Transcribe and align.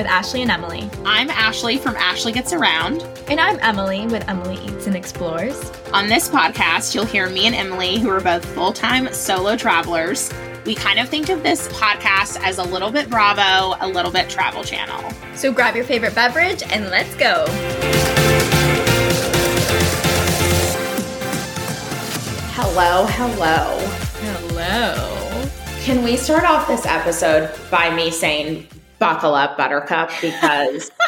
with 0.00 0.08
Ashley 0.08 0.40
and 0.40 0.50
Emily. 0.50 0.88
I'm 1.04 1.28
Ashley 1.28 1.76
from 1.76 1.94
Ashley 1.96 2.32
Gets 2.32 2.54
Around. 2.54 3.02
And 3.28 3.38
I'm 3.38 3.58
Emily 3.60 4.06
with 4.06 4.26
Emily 4.30 4.56
Eats 4.64 4.86
and 4.86 4.96
Explores. 4.96 5.70
On 5.92 6.08
this 6.08 6.26
podcast, 6.26 6.94
you'll 6.94 7.04
hear 7.04 7.28
me 7.28 7.44
and 7.44 7.54
Emily, 7.54 7.98
who 7.98 8.08
are 8.08 8.22
both 8.22 8.42
full 8.42 8.72
time 8.72 9.12
solo 9.12 9.56
travelers. 9.56 10.32
We 10.64 10.74
kind 10.74 11.00
of 11.00 11.10
think 11.10 11.28
of 11.28 11.42
this 11.42 11.68
podcast 11.68 12.42
as 12.42 12.56
a 12.56 12.62
little 12.62 12.90
bit 12.90 13.10
Bravo, 13.10 13.76
a 13.78 13.86
little 13.86 14.10
bit 14.10 14.30
Travel 14.30 14.64
Channel. 14.64 15.12
So 15.34 15.52
grab 15.52 15.76
your 15.76 15.84
favorite 15.84 16.14
beverage 16.14 16.62
and 16.62 16.86
let's 16.86 17.14
go. 17.16 17.44
Hello, 22.56 23.04
hello. 23.04 23.78
Hello. 24.22 25.50
Can 25.82 26.02
we 26.02 26.16
start 26.16 26.44
off 26.44 26.66
this 26.66 26.86
episode 26.86 27.52
by 27.70 27.94
me 27.94 28.10
saying, 28.10 28.66
buckle 29.00 29.34
up, 29.34 29.56
Buttercup? 29.56 30.10
Because 30.20 30.90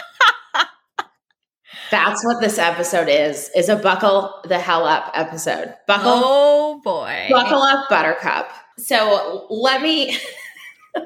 that's 1.91 2.25
what 2.25 2.41
this 2.41 2.59
episode 2.59 3.09
is, 3.09 3.51
is 3.55 3.69
a 3.69 3.77
buckle 3.77 4.41
the 4.49 4.59
hell 4.59 4.87
up 4.87 5.11
episode. 5.15 5.75
Buckle, 5.87 6.13
Oh 6.15 6.81
boy. 6.83 7.27
buckle 7.31 7.63
up, 7.63 7.89
Buttercup. 7.89 8.51
So 8.79 9.47
let 9.51 9.83
me, 9.83 10.17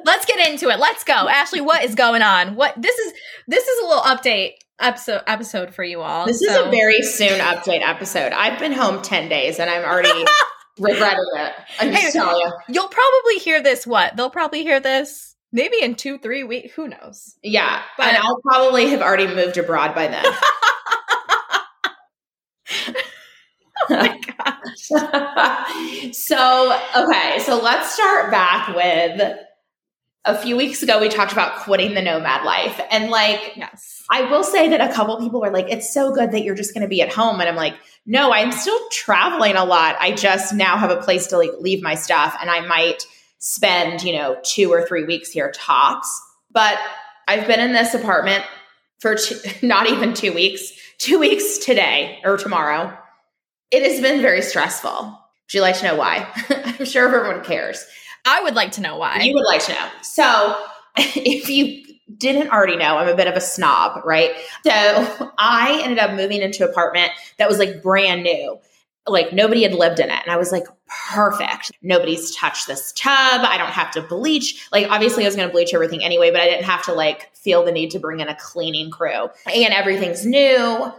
Let's 0.04 0.24
get 0.26 0.48
into 0.48 0.68
it. 0.70 0.80
Let's 0.80 1.04
go. 1.04 1.12
Ashley, 1.12 1.60
what 1.60 1.84
is 1.84 1.95
going 1.95 2.20
on? 2.20 2.56
What 2.56 2.74
this 2.76 2.98
is 2.98 3.12
this 3.46 3.68
is 3.68 3.84
a 3.84 3.87
little 3.87 4.02
update 4.02 4.54
episode 4.80 5.23
episode 5.28 5.73
for 5.76 5.84
you 5.84 6.00
all. 6.02 6.26
this 6.26 6.42
is 6.42 6.56
a 6.56 6.68
very 6.70 7.02
soon 7.02 7.38
update 7.38 7.88
episode. 7.88 8.32
I've 8.32 8.59
been 8.59 8.73
home 8.73 9.00
10 9.00 9.28
days 9.28 9.60
and 9.60 9.70
I'm 9.70 9.84
already 9.84 10.24
regretting 10.80 11.20
it. 11.37 11.52
I'm 11.78 11.92
Hey, 11.92 12.02
just 12.02 12.14
telling 12.16 12.37
you. 12.40 12.52
You'll 12.68 12.88
probably 12.88 13.37
hear 13.38 13.62
this 13.62 13.87
what? 13.87 14.16
They'll 14.16 14.29
probably 14.29 14.64
hear 14.64 14.80
this 14.80 15.35
maybe 15.52 15.76
in 15.82 15.94
2 15.94 16.18
3 16.18 16.44
weeks, 16.44 16.74
who 16.74 16.88
knows. 16.88 17.36
Yeah. 17.42 17.82
But- 17.96 18.08
and 18.08 18.16
I'll 18.18 18.40
probably 18.42 18.88
have 18.90 19.02
already 19.02 19.26
moved 19.26 19.56
abroad 19.58 19.94
by 19.94 20.08
then. 20.08 20.24
Oh 23.88 23.96
my 23.96 24.20
gosh. 26.08 26.12
so, 26.14 26.78
okay, 26.96 27.38
so 27.40 27.60
let's 27.62 27.92
start 27.94 28.30
back 28.30 28.74
with 28.74 29.38
a 30.24 30.36
few 30.36 30.56
weeks 30.56 30.82
ago 30.82 31.00
we 31.00 31.08
talked 31.08 31.32
about 31.32 31.60
quitting 31.60 31.94
the 31.94 32.02
nomad 32.02 32.44
life. 32.44 32.80
And 32.90 33.10
like 33.10 33.52
Yes. 33.54 34.02
I 34.10 34.22
will 34.22 34.42
say 34.42 34.68
that 34.70 34.80
a 34.80 34.92
couple 34.92 35.16
people 35.20 35.40
were 35.40 35.50
like, 35.50 35.66
it's 35.68 35.92
so 35.92 36.12
good 36.12 36.32
that 36.32 36.42
you're 36.42 36.54
just 36.56 36.74
going 36.74 36.82
to 36.82 36.88
be 36.88 37.00
at 37.02 37.12
home. 37.12 37.38
And 37.40 37.48
I'm 37.48 37.54
like, 37.56 37.74
no, 38.06 38.32
I'm 38.32 38.50
still 38.50 38.78
traveling 38.90 39.54
a 39.56 39.64
lot. 39.64 39.96
I 40.00 40.12
just 40.12 40.52
now 40.54 40.76
have 40.78 40.90
a 40.90 41.00
place 41.02 41.28
to 41.28 41.38
like 41.38 41.50
leave 41.60 41.82
my 41.82 41.94
stuff 41.94 42.36
and 42.40 42.50
I 42.50 42.60
might 42.66 43.06
spend, 43.38 44.02
you 44.02 44.12
know, 44.12 44.37
two 44.42 44.73
or 44.73 44.87
three 44.87 45.04
weeks 45.04 45.30
here 45.30 45.52
tops. 45.52 46.23
But 46.51 46.79
I've 47.29 47.46
been 47.46 47.60
in 47.60 47.73
this 47.73 47.95
apartment 47.95 48.45
for 49.01 49.16
two, 49.16 49.37
not 49.66 49.88
even 49.88 50.15
two 50.15 50.32
weeks, 50.32 50.73
two 50.98 51.18
weeks 51.18 51.59
today 51.59 52.20
or 52.24 52.37
tomorrow. 52.37 52.96
It 53.70 53.82
has 53.82 54.01
been 54.01 54.23
very 54.23 54.42
stressful. 54.42 54.90
Would 54.92 55.54
you 55.54 55.60
like 55.60 55.76
to 55.79 55.84
know 55.84 55.96
why? 55.96 56.29
I'm 56.51 56.84
sure 56.84 57.07
everyone 57.07 57.45
cares. 57.45 57.84
I 58.24 58.42
would 58.42 58.54
like 58.54 58.73
to 58.73 58.80
know 58.80 58.96
why. 58.96 59.20
You 59.20 59.34
would 59.34 59.46
like 59.46 59.62
to 59.64 59.73
know. 59.73 59.88
So, 60.02 60.64
if 60.96 61.48
you 61.48 61.84
didn't 62.16 62.51
already 62.51 62.76
know, 62.76 62.96
I'm 62.96 63.09
a 63.09 63.14
bit 63.14 63.29
of 63.29 63.34
a 63.34 63.40
snob, 63.40 64.04
right? 64.04 64.32
So, 64.64 65.32
I 65.38 65.81
ended 65.82 65.98
up 65.98 66.14
moving 66.14 66.42
into 66.42 66.64
an 66.64 66.70
apartment 66.70 67.12
that 67.38 67.48
was 67.48 67.59
like 67.59 67.82
brand 67.82 68.25
new. 68.25 68.59
Like 69.06 69.32
nobody 69.32 69.62
had 69.62 69.75
lived 69.75 70.00
in 70.00 70.10
it. 70.10 70.21
And 70.25 70.31
I 70.31 70.37
was 70.37 70.50
like, 70.53 70.66
perfect. 71.12 71.72
Nobody's 71.82 72.34
touched 72.34 72.66
this 72.66 72.93
tub. 72.93 73.44
I 73.44 73.56
don't 73.56 73.71
have 73.71 73.91
to 73.93 74.03
bleach. 74.03 74.69
Like, 74.72 74.91
obviously, 74.91 75.25
I 75.25 75.28
was 75.28 75.37
going 75.37 75.48
to 75.48 75.53
bleach 75.53 75.72
everything 75.75 76.03
anyway, 76.03 76.31
but 76.31 76.41
I 76.41 76.47
didn't 76.47 76.65
have 76.65 76.84
to 76.87 76.93
like 76.93 77.34
feel 77.36 77.64
the 77.64 77.72
need 77.72 77.92
to 77.92 77.98
bring 77.98 78.20
in 78.20 78.28
a 78.28 78.36
cleaning 78.36 78.91
crew. 78.91 79.28
And 79.47 79.72
everything's 79.72 80.26
new. 80.26 80.92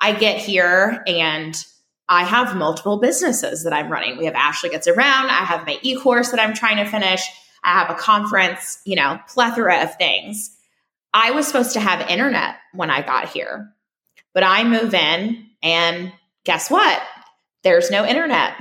I 0.00 0.12
get 0.12 0.38
here 0.38 1.02
and 1.06 1.64
I 2.08 2.24
have 2.24 2.56
multiple 2.56 2.98
businesses 2.98 3.64
that 3.64 3.72
I'm 3.72 3.90
running. 3.90 4.16
We 4.16 4.24
have 4.24 4.34
Ashley 4.34 4.70
Gets 4.70 4.88
Around. 4.88 5.26
I 5.26 5.44
have 5.44 5.66
my 5.66 5.78
e 5.82 5.96
course 5.96 6.30
that 6.30 6.40
I'm 6.40 6.54
trying 6.54 6.76
to 6.76 6.90
finish. 6.90 7.22
I 7.64 7.72
have 7.72 7.90
a 7.90 7.94
conference, 7.94 8.80
you 8.84 8.96
know, 8.96 9.18
plethora 9.28 9.82
of 9.82 9.94
things. 9.96 10.56
I 11.12 11.32
was 11.32 11.46
supposed 11.46 11.72
to 11.72 11.80
have 11.80 12.08
internet 12.08 12.56
when 12.72 12.90
I 12.90 13.02
got 13.02 13.28
here, 13.28 13.72
but 14.32 14.42
I 14.42 14.64
move 14.64 14.94
in 14.94 15.46
and 15.62 16.12
guess 16.44 16.70
what? 16.70 17.02
There's 17.68 17.90
no 17.90 18.06
internet. 18.06 18.54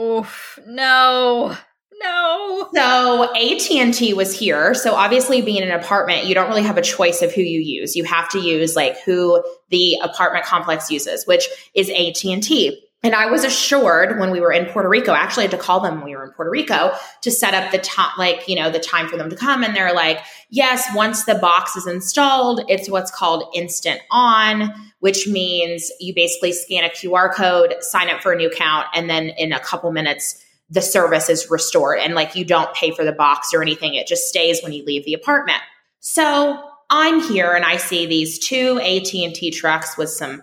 Oof. 0.00 0.58
No. 0.66 1.54
No. 2.02 2.68
So 2.72 3.24
AT&T 3.36 4.14
was 4.14 4.36
here. 4.36 4.72
So 4.72 4.94
obviously 4.94 5.42
being 5.42 5.62
in 5.62 5.70
an 5.70 5.78
apartment, 5.78 6.24
you 6.24 6.34
don't 6.34 6.48
really 6.48 6.62
have 6.62 6.78
a 6.78 6.82
choice 6.82 7.20
of 7.20 7.30
who 7.30 7.42
you 7.42 7.60
use. 7.60 7.94
You 7.94 8.04
have 8.04 8.30
to 8.30 8.38
use 8.38 8.74
like 8.74 8.98
who 9.02 9.44
the 9.68 10.00
apartment 10.02 10.46
complex 10.46 10.90
uses, 10.90 11.26
which 11.26 11.46
is 11.74 11.90
AT&T. 11.90 12.81
And 13.04 13.16
I 13.16 13.26
was 13.26 13.42
assured 13.42 14.20
when 14.20 14.30
we 14.30 14.40
were 14.40 14.52
in 14.52 14.66
Puerto 14.66 14.88
Rico, 14.88 15.12
I 15.12 15.18
actually 15.18 15.44
had 15.44 15.50
to 15.50 15.58
call 15.58 15.80
them 15.80 15.96
when 15.96 16.04
we 16.04 16.16
were 16.16 16.24
in 16.24 16.30
Puerto 16.30 16.50
Rico 16.50 16.92
to 17.22 17.30
set 17.32 17.52
up 17.52 17.72
the 17.72 17.78
time, 17.78 18.12
like, 18.16 18.46
you 18.46 18.54
know, 18.54 18.70
the 18.70 18.78
time 18.78 19.08
for 19.08 19.16
them 19.16 19.28
to 19.28 19.34
come. 19.34 19.64
And 19.64 19.74
they're 19.74 19.92
like, 19.92 20.20
yes, 20.50 20.88
once 20.94 21.24
the 21.24 21.34
box 21.34 21.74
is 21.74 21.86
installed, 21.86 22.60
it's 22.68 22.88
what's 22.88 23.10
called 23.10 23.52
instant 23.56 24.00
on, 24.12 24.72
which 25.00 25.26
means 25.26 25.90
you 25.98 26.14
basically 26.14 26.52
scan 26.52 26.84
a 26.84 26.90
QR 26.90 27.34
code, 27.34 27.74
sign 27.80 28.08
up 28.08 28.22
for 28.22 28.32
a 28.32 28.36
new 28.36 28.48
account, 28.48 28.86
and 28.94 29.10
then 29.10 29.30
in 29.30 29.52
a 29.52 29.58
couple 29.58 29.90
minutes, 29.90 30.40
the 30.70 30.80
service 30.80 31.28
is 31.28 31.50
restored 31.50 31.98
and 31.98 32.14
like 32.14 32.34
you 32.34 32.46
don't 32.46 32.72
pay 32.74 32.92
for 32.92 33.04
the 33.04 33.12
box 33.12 33.52
or 33.52 33.60
anything. 33.60 33.94
It 33.94 34.06
just 34.06 34.26
stays 34.28 34.62
when 34.62 34.72
you 34.72 34.82
leave 34.84 35.04
the 35.04 35.12
apartment. 35.12 35.60
So 36.00 36.62
I'm 36.88 37.20
here 37.20 37.52
and 37.52 37.64
I 37.64 37.76
see 37.76 38.06
these 38.06 38.38
two 38.38 38.80
AT&T 38.80 39.50
trucks 39.50 39.98
with 39.98 40.08
some, 40.08 40.42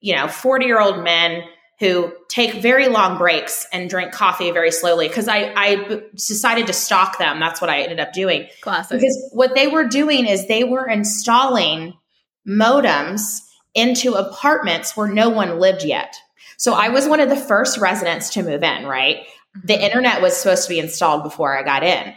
you 0.00 0.16
know, 0.16 0.28
40 0.28 0.64
year 0.64 0.80
old 0.80 1.04
men 1.04 1.42
who 1.78 2.12
take 2.28 2.54
very 2.62 2.88
long 2.88 3.18
breaks 3.18 3.66
and 3.72 3.90
drink 3.90 4.10
coffee 4.12 4.50
very 4.50 4.70
slowly 4.70 5.08
because 5.08 5.28
I, 5.28 5.52
I 5.54 6.02
decided 6.12 6.66
to 6.68 6.72
stalk 6.72 7.18
them. 7.18 7.38
That's 7.38 7.60
what 7.60 7.68
I 7.68 7.82
ended 7.82 8.00
up 8.00 8.12
doing. 8.12 8.48
Classic. 8.62 8.98
Because 8.98 9.30
what 9.32 9.54
they 9.54 9.68
were 9.68 9.86
doing 9.86 10.26
is 10.26 10.46
they 10.46 10.64
were 10.64 10.88
installing 10.88 11.94
modems 12.48 13.40
into 13.74 14.14
apartments 14.14 14.96
where 14.96 15.08
no 15.08 15.28
one 15.28 15.58
lived 15.58 15.84
yet. 15.84 16.16
So 16.56 16.72
I 16.72 16.88
was 16.88 17.06
one 17.06 17.20
of 17.20 17.28
the 17.28 17.36
first 17.36 17.76
residents 17.76 18.30
to 18.30 18.42
move 18.42 18.62
in, 18.62 18.86
right? 18.86 19.26
The 19.64 19.74
mm-hmm. 19.74 19.82
internet 19.82 20.22
was 20.22 20.34
supposed 20.34 20.62
to 20.64 20.70
be 20.70 20.78
installed 20.78 21.24
before 21.24 21.58
I 21.58 21.62
got 21.62 21.82
in, 21.82 22.14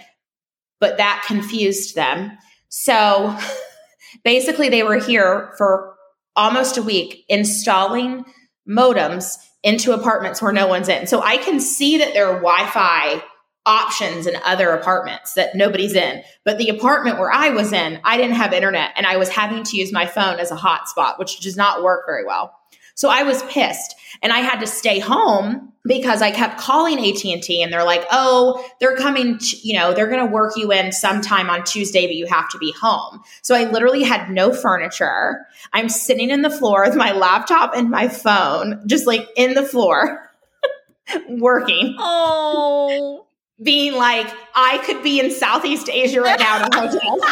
but 0.80 0.98
that 0.98 1.26
confused 1.28 1.96
them. 1.96 2.38
So 2.70 3.38
basically, 4.24 4.70
they 4.70 4.84
were 4.84 5.00
here 5.00 5.54
for 5.58 5.96
almost 6.38 6.78
a 6.78 6.82
week 6.82 7.26
installing 7.28 8.24
modems 8.68 9.36
into 9.64 9.94
apartments 9.94 10.42
where 10.42 10.52
no 10.52 10.68
one's 10.68 10.90
in. 10.90 11.08
So 11.08 11.22
I 11.22 11.38
can 11.38 11.60
see 11.60 11.98
that 11.98 12.14
there 12.14 12.28
are 12.28 12.36
Wi 12.36 12.66
Fi 12.68 13.24
options 13.66 14.26
in 14.26 14.36
other 14.44 14.70
apartments 14.72 15.34
that 15.34 15.56
nobody's 15.56 15.94
in. 15.94 16.24
But 16.44 16.58
the 16.58 16.70
apartment 16.70 17.20
where 17.20 17.32
I 17.32 17.50
was 17.50 17.72
in, 17.72 18.00
I 18.04 18.18
didn't 18.18 18.36
have 18.36 18.54
internet 18.54 18.92
and 18.96 19.06
I 19.06 19.18
was 19.18 19.30
having 19.30 19.64
to 19.64 19.78
use 19.78 19.92
my 19.92 20.06
phone 20.06 20.40
as 20.40 20.52
a 20.52 20.56
hotspot, 20.56 21.20
which 21.20 21.40
does 21.42 21.56
not 21.56 21.84
work 21.84 22.06
very 22.08 22.26
well. 22.26 22.56
So 22.96 23.10
I 23.10 23.24
was 23.24 23.44
pissed 23.44 23.96
and 24.22 24.34
I 24.34 24.40
had 24.40 24.60
to 24.60 24.68
stay 24.68 25.00
home 25.00 25.69
because 25.86 26.22
I 26.22 26.32
kept 26.32 26.60
calling 26.60 27.00
AT&T 27.00 27.62
and 27.64 27.72
they're 27.72 27.84
like, 27.86 28.06
"Oh, 28.12 28.64
they're 28.80 28.96
coming, 28.98 29.38
t- 29.38 29.60
you 29.64 29.78
know, 29.80 29.94
they're 29.94 30.08
going 30.10 30.26
to 30.26 30.32
work 30.32 30.54
you 30.58 30.72
in 30.72 30.92
sometime 30.92 31.50
on 31.50 31.64
Tuesday, 31.64 32.06
but 32.06 32.16
you 32.16 32.26
have 32.28 32.50
to 32.50 32.58
be 32.58 32.74
home." 32.80 33.22
So 33.42 33.56
I 33.56 33.64
literally 33.70 34.04
had 34.04 34.30
no 34.30 34.54
furniture. 34.54 35.46
I'm 35.74 35.90
sitting 35.90 36.30
in 36.30 36.42
the 36.42 36.50
floor 36.50 36.84
with 36.86 36.96
my 36.96 37.12
laptop 37.14 37.76
and 37.76 37.90
my 37.90 38.08
phone 38.10 38.82
just 38.88 39.08
like 39.08 39.28
in 39.36 39.54
the 39.54 39.64
floor 39.64 40.30
working, 41.30 41.96
Oh. 41.98 43.26
being 43.64 43.94
like, 43.94 44.28
"I 44.56 44.80
could 44.86 45.02
be 45.02 45.20
in 45.20 45.32
Southeast 45.32 45.90
Asia 45.90 46.22
right 46.22 46.40
now 46.40 46.58
in 46.58 46.64
a 46.74 46.76
hotel." 46.76 47.20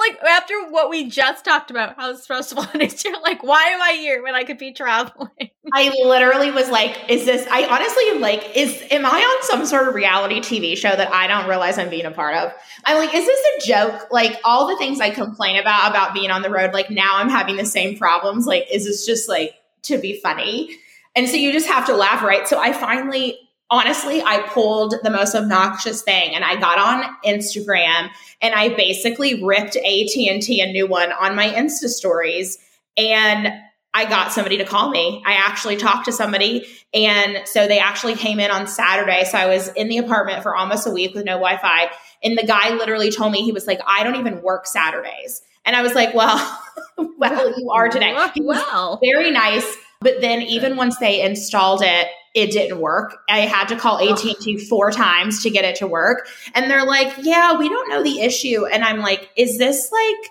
like, 0.00 0.22
after 0.22 0.70
what 0.70 0.90
we 0.90 1.08
just 1.08 1.44
talked 1.44 1.70
about, 1.70 1.96
how 1.96 2.14
stressful 2.14 2.64
it 2.74 2.82
is, 2.82 3.04
you're 3.04 3.20
like, 3.20 3.42
why 3.42 3.62
am 3.64 3.80
I 3.80 3.92
here 3.92 4.22
when 4.22 4.34
I 4.34 4.44
could 4.44 4.58
be 4.58 4.72
traveling? 4.72 5.28
I 5.74 5.90
literally 6.04 6.50
was 6.50 6.68
like, 6.68 6.96
is 7.08 7.24
this 7.26 7.46
I 7.50 7.66
honestly 7.66 8.18
like, 8.18 8.56
is 8.56 8.82
am 8.90 9.06
I 9.06 9.20
on 9.20 9.42
some 9.44 9.66
sort 9.66 9.88
of 9.88 9.94
reality 9.94 10.40
TV 10.40 10.76
show 10.76 10.94
that 10.94 11.12
I 11.12 11.26
don't 11.26 11.48
realize 11.48 11.78
I'm 11.78 11.90
being 11.90 12.06
a 12.06 12.10
part 12.10 12.34
of? 12.36 12.52
I'm 12.84 12.96
like, 12.96 13.14
is 13.14 13.24
this 13.24 13.40
a 13.40 13.68
joke? 13.68 14.08
Like 14.10 14.40
all 14.44 14.66
the 14.68 14.76
things 14.76 15.00
I 15.00 15.10
complain 15.10 15.60
about 15.60 15.90
about 15.90 16.14
being 16.14 16.30
on 16.30 16.42
the 16.42 16.50
road, 16.50 16.72
like 16.72 16.90
now 16.90 17.16
I'm 17.16 17.28
having 17.28 17.56
the 17.56 17.66
same 17.66 17.96
problems. 17.96 18.46
Like, 18.46 18.66
is 18.70 18.84
this 18.84 19.06
just 19.06 19.28
like 19.28 19.54
to 19.82 19.98
be 19.98 20.18
funny? 20.20 20.76
And 21.14 21.28
so 21.28 21.36
you 21.36 21.52
just 21.52 21.66
have 21.66 21.86
to 21.86 21.96
laugh, 21.96 22.22
right? 22.22 22.46
So 22.46 22.58
I 22.58 22.72
finally 22.72 23.38
honestly, 23.70 24.20
I 24.22 24.42
pulled 24.42 24.94
the 25.02 25.10
most 25.10 25.34
obnoxious 25.34 26.02
thing 26.02 26.34
and 26.34 26.44
I 26.44 26.56
got 26.56 26.78
on 26.78 27.16
Instagram 27.24 28.10
and 28.42 28.54
I 28.54 28.70
basically 28.70 29.42
ripped 29.42 29.76
AT&T 29.76 30.60
a 30.60 30.72
new 30.72 30.86
one 30.86 31.12
on 31.12 31.36
my 31.36 31.48
Insta 31.48 31.88
stories 31.88 32.58
and 32.96 33.52
I 33.92 34.04
got 34.04 34.32
somebody 34.32 34.58
to 34.58 34.64
call 34.64 34.90
me. 34.90 35.22
I 35.26 35.34
actually 35.34 35.76
talked 35.76 36.04
to 36.06 36.12
somebody 36.12 36.66
and 36.92 37.46
so 37.46 37.66
they 37.66 37.78
actually 37.78 38.14
came 38.14 38.40
in 38.40 38.50
on 38.50 38.66
Saturday. 38.66 39.24
So 39.24 39.38
I 39.38 39.46
was 39.46 39.68
in 39.68 39.88
the 39.88 39.98
apartment 39.98 40.42
for 40.42 40.56
almost 40.56 40.86
a 40.86 40.90
week 40.90 41.14
with 41.14 41.24
no 41.24 41.34
Wi-Fi 41.34 41.90
And 42.22 42.36
the 42.36 42.46
guy 42.46 42.74
literally 42.74 43.10
told 43.10 43.32
me, 43.32 43.42
he 43.42 43.52
was 43.52 43.66
like, 43.66 43.80
I 43.86 44.02
don't 44.04 44.16
even 44.16 44.42
work 44.42 44.66
Saturdays. 44.66 45.42
And 45.64 45.76
I 45.76 45.82
was 45.82 45.94
like, 45.94 46.14
well, 46.14 46.62
well, 47.18 47.58
you 47.58 47.70
are 47.70 47.88
today. 47.88 48.16
He 48.34 48.40
was 48.40 48.58
Well, 48.58 48.98
very 49.02 49.30
nice. 49.30 49.76
But 50.00 50.20
then 50.20 50.42
even 50.42 50.76
once 50.76 50.96
they 50.98 51.22
installed 51.22 51.82
it, 51.84 52.08
it 52.34 52.52
didn't 52.52 52.80
work. 52.80 53.18
I 53.28 53.40
had 53.40 53.68
to 53.68 53.76
call 53.76 53.98
AT&T 53.98 54.58
four 54.66 54.90
times 54.92 55.42
to 55.42 55.50
get 55.50 55.64
it 55.64 55.76
to 55.76 55.86
work. 55.86 56.28
And 56.54 56.70
they're 56.70 56.86
like, 56.86 57.12
yeah, 57.22 57.58
we 57.58 57.68
don't 57.68 57.88
know 57.88 58.02
the 58.04 58.20
issue. 58.20 58.66
And 58.66 58.84
I'm 58.84 59.00
like, 59.00 59.28
is 59.36 59.58
this 59.58 59.90
like 59.90 60.30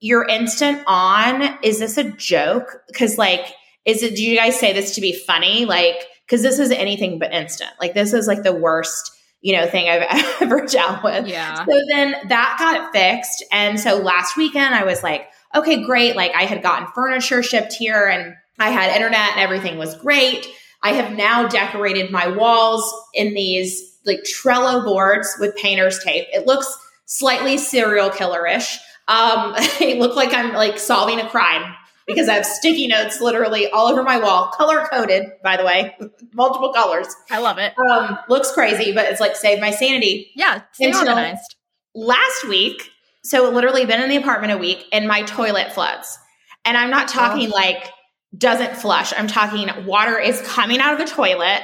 your 0.00 0.26
instant 0.26 0.82
on? 0.86 1.58
Is 1.62 1.78
this 1.78 1.98
a 1.98 2.10
joke? 2.10 2.82
Because 2.88 3.16
like, 3.16 3.46
is 3.84 4.02
it, 4.02 4.16
do 4.16 4.24
you 4.24 4.36
guys 4.36 4.58
say 4.58 4.72
this 4.72 4.96
to 4.96 5.00
be 5.00 5.12
funny? 5.12 5.66
Like, 5.66 5.96
because 6.26 6.42
this 6.42 6.58
is 6.58 6.70
anything 6.70 7.18
but 7.18 7.32
instant. 7.32 7.70
Like, 7.80 7.94
this 7.94 8.12
is 8.12 8.26
like 8.26 8.42
the 8.42 8.54
worst, 8.54 9.12
you 9.40 9.54
know, 9.54 9.66
thing 9.68 9.88
I've 9.88 10.36
ever 10.40 10.66
dealt 10.66 11.04
with. 11.04 11.28
yeah. 11.28 11.64
So 11.64 11.80
then 11.88 12.14
that 12.28 12.56
got 12.58 12.92
fixed. 12.92 13.44
And 13.52 13.78
so 13.78 13.98
last 13.98 14.36
weekend 14.36 14.74
I 14.74 14.84
was 14.84 15.02
like, 15.04 15.28
okay, 15.54 15.84
great. 15.84 16.16
Like 16.16 16.32
I 16.34 16.42
had 16.42 16.62
gotten 16.62 16.88
furniture 16.94 17.42
shipped 17.42 17.72
here 17.72 18.06
and 18.06 18.34
I 18.58 18.70
had 18.70 18.94
internet 18.94 19.32
and 19.32 19.40
everything 19.40 19.78
was 19.78 19.94
great. 19.96 20.46
I 20.82 20.92
have 20.92 21.16
now 21.16 21.46
decorated 21.48 22.10
my 22.10 22.28
walls 22.28 22.92
in 23.14 23.34
these 23.34 23.98
like 24.06 24.20
Trello 24.24 24.84
boards 24.84 25.36
with 25.38 25.56
painter's 25.56 25.98
tape. 25.98 26.26
It 26.32 26.46
looks 26.46 26.72
slightly 27.06 27.58
serial 27.58 28.10
killerish. 28.10 28.78
Um, 29.08 29.54
it 29.80 29.98
look 29.98 30.16
like 30.16 30.32
I'm 30.32 30.52
like 30.54 30.78
solving 30.78 31.20
a 31.20 31.28
crime 31.28 31.74
because 32.06 32.28
I 32.28 32.34
have 32.34 32.46
sticky 32.46 32.88
notes 32.88 33.20
literally 33.20 33.68
all 33.70 33.86
over 33.88 34.02
my 34.02 34.18
wall, 34.18 34.48
color 34.48 34.86
coded, 34.90 35.26
by 35.42 35.56
the 35.56 35.64
way, 35.64 35.96
multiple 36.32 36.72
colors. 36.72 37.14
I 37.30 37.38
love 37.38 37.58
it. 37.58 37.72
Um, 37.78 38.18
looks 38.28 38.52
crazy, 38.52 38.92
but 38.92 39.06
it's 39.06 39.20
like 39.20 39.36
save 39.36 39.60
my 39.60 39.70
sanity 39.70 40.30
Yeah. 40.34 40.62
Stay 40.72 40.92
organized. 40.92 41.56
last 41.94 42.48
week, 42.48 42.90
so 43.22 43.50
literally 43.50 43.84
been 43.84 44.00
in 44.00 44.08
the 44.08 44.16
apartment 44.16 44.52
a 44.52 44.58
week 44.58 44.84
and 44.92 45.06
my 45.06 45.22
toilet 45.22 45.72
floods. 45.72 46.18
And 46.64 46.76
I'm 46.76 46.90
not 46.90 47.08
talking 47.08 47.50
like 47.50 47.90
doesn't 48.36 48.76
flush. 48.76 49.12
I'm 49.16 49.26
talking 49.26 49.68
water 49.86 50.18
is 50.18 50.40
coming 50.42 50.80
out 50.80 50.92
of 50.92 51.06
the 51.06 51.12
toilet 51.12 51.62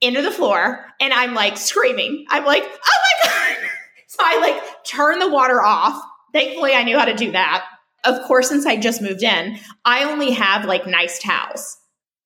into 0.00 0.22
the 0.22 0.30
floor 0.30 0.84
and 1.00 1.12
I'm 1.12 1.34
like 1.34 1.56
screaming. 1.56 2.24
I'm 2.28 2.44
like, 2.44 2.62
"Oh 2.64 3.24
my 3.24 3.30
god." 3.30 3.56
So 4.10 4.24
I 4.24 4.40
like 4.40 4.84
turn 4.84 5.18
the 5.18 5.28
water 5.28 5.62
off. 5.62 6.02
Thankfully 6.32 6.72
I 6.72 6.82
knew 6.82 6.98
how 6.98 7.04
to 7.04 7.14
do 7.14 7.32
that. 7.32 7.64
Of 8.04 8.22
course 8.26 8.48
since 8.48 8.64
I 8.64 8.76
just 8.76 9.02
moved 9.02 9.22
in, 9.22 9.58
I 9.84 10.10
only 10.10 10.30
have 10.32 10.64
like 10.64 10.86
nice 10.86 11.18
towels. 11.18 11.76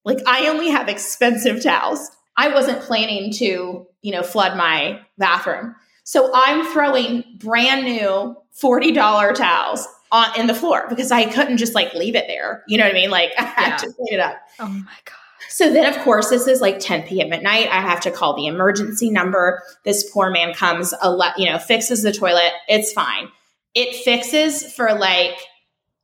Like 0.05 0.21
I 0.27 0.49
only 0.49 0.71
have 0.71 0.89
expensive 0.89 1.63
towels. 1.63 2.11
I 2.37 2.49
wasn't 2.49 2.83
planning 2.83 3.33
to, 3.35 3.87
you 4.01 4.13
know, 4.13 4.23
flood 4.23 4.57
my 4.57 5.01
bathroom. 5.19 5.75
So 6.05 6.31
I'm 6.35 6.67
throwing 6.67 7.25
brand 7.39 7.85
new 7.85 8.37
$40 8.61 9.35
towels 9.35 9.87
on 10.13 10.39
in 10.39 10.47
the 10.47 10.55
floor 10.55 10.87
because 10.89 11.11
I 11.11 11.25
couldn't 11.25 11.57
just 11.57 11.75
like 11.75 11.93
leave 11.95 12.15
it 12.15 12.27
there. 12.29 12.63
You 12.69 12.79
know 12.79 12.85
what 12.85 12.93
I 12.93 12.95
mean? 12.95 13.11
Like 13.11 13.33
I 13.39 13.43
had 13.43 13.69
Yeah. 13.71 13.77
to 13.79 13.87
clean 13.95 14.13
it 14.13 14.21
up. 14.21 14.37
Oh 14.61 14.69
my 14.69 14.85
god. 15.05 15.17
So 15.49 15.73
then 15.73 15.93
of 15.93 15.99
course 16.03 16.31
this 16.31 16.47
is 16.47 16.61
like 16.61 16.79
10 16.79 17.03
p.m. 17.09 17.33
at 17.33 17.43
night. 17.43 17.69
I 17.69 17.81
have 17.81 18.01
to 18.03 18.11
call 18.11 18.35
the 18.37 18.47
emergency 18.47 19.11
number. 19.11 19.63
This 19.85 20.09
poor 20.13 20.31
man 20.31 20.55
comes, 20.55 20.95
you 21.37 21.47
know, 21.51 21.59
fixes 21.59 22.03
the 22.03 22.13
toilet. 22.13 22.53
It's 22.69 22.93
fine. 22.93 23.29
It 23.75 23.97
fixes 24.05 24.73
for 24.73 24.95
like 24.95 25.37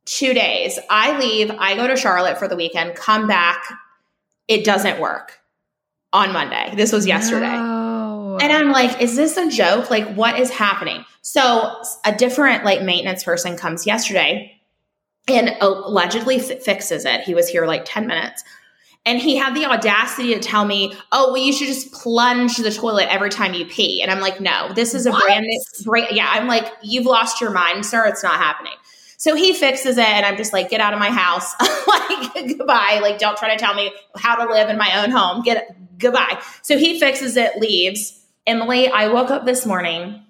two 0.06 0.34
days. 0.34 0.78
I 0.90 1.18
leave, 1.18 1.50
I 1.50 1.76
go 1.76 1.86
to 1.86 1.96
Charlotte 1.96 2.38
for 2.38 2.48
the 2.48 2.56
weekend, 2.56 2.94
come 2.96 3.26
back. 3.26 3.62
It 4.48 4.64
doesn't 4.64 5.00
work 5.00 5.38
on 6.12 6.32
Monday. 6.32 6.72
This 6.74 6.92
was 6.92 7.06
yesterday. 7.06 7.46
And 8.40 8.52
I'm 8.52 8.70
like, 8.70 9.00
is 9.00 9.16
this 9.16 9.36
a 9.36 9.50
joke? 9.50 9.90
Like, 9.90 10.06
what 10.14 10.38
is 10.38 10.50
happening? 10.50 11.04
So 11.22 11.82
a 12.04 12.14
different 12.14 12.64
like 12.64 12.82
maintenance 12.82 13.24
person 13.24 13.56
comes 13.56 13.86
yesterday 13.86 14.58
and 15.28 15.56
allegedly 15.60 16.38
fi- 16.38 16.58
fixes 16.58 17.04
it. 17.04 17.20
He 17.22 17.34
was 17.34 17.48
here 17.48 17.66
like 17.66 17.82
10 17.84 18.06
minutes. 18.06 18.44
And 19.06 19.18
he 19.18 19.36
had 19.36 19.54
the 19.54 19.64
audacity 19.64 20.34
to 20.34 20.40
tell 20.40 20.64
me, 20.64 20.92
oh, 21.12 21.32
well, 21.32 21.42
you 21.42 21.52
should 21.52 21.68
just 21.68 21.92
plunge 21.92 22.56
the 22.56 22.70
toilet 22.70 23.08
every 23.10 23.30
time 23.30 23.54
you 23.54 23.64
pee. 23.64 24.02
And 24.02 24.10
I'm 24.10 24.20
like, 24.20 24.40
no, 24.40 24.72
this 24.74 24.92
is 24.94 25.06
a 25.06 25.10
What? 25.10 25.24
brand 25.24 25.46
new, 25.46 25.60
brand, 25.84 26.08
yeah. 26.10 26.28
I'm 26.30 26.46
like, 26.46 26.70
you've 26.82 27.06
lost 27.06 27.40
your 27.40 27.50
mind, 27.50 27.86
sir. 27.86 28.06
It's 28.06 28.22
not 28.22 28.34
happening. 28.34 28.74
So 29.16 29.34
he 29.34 29.52
fixes 29.52 29.96
it, 29.98 30.04
and 30.04 30.26
I'm 30.26 30.36
just 30.36 30.52
like, 30.52 30.68
get 30.70 30.80
out 30.80 30.92
of 30.92 31.00
my 31.00 31.10
house. 31.10 31.52
like, 31.86 32.56
goodbye. 32.56 33.00
Like, 33.00 33.18
don't 33.18 33.36
try 33.36 33.50
to 33.52 33.58
tell 33.58 33.74
me 33.74 33.92
how 34.16 34.36
to 34.44 34.52
live 34.52 34.68
in 34.68 34.76
my 34.76 35.02
own 35.02 35.10
home. 35.10 35.42
Get 35.42 35.74
goodbye. 35.98 36.40
So 36.62 36.76
he 36.76 37.00
fixes 37.00 37.36
it, 37.36 37.56
leaves. 37.58 38.17
Emily, 38.48 38.88
I 38.88 39.08
woke 39.08 39.30
up 39.30 39.44
this 39.44 39.66
morning, 39.66 40.24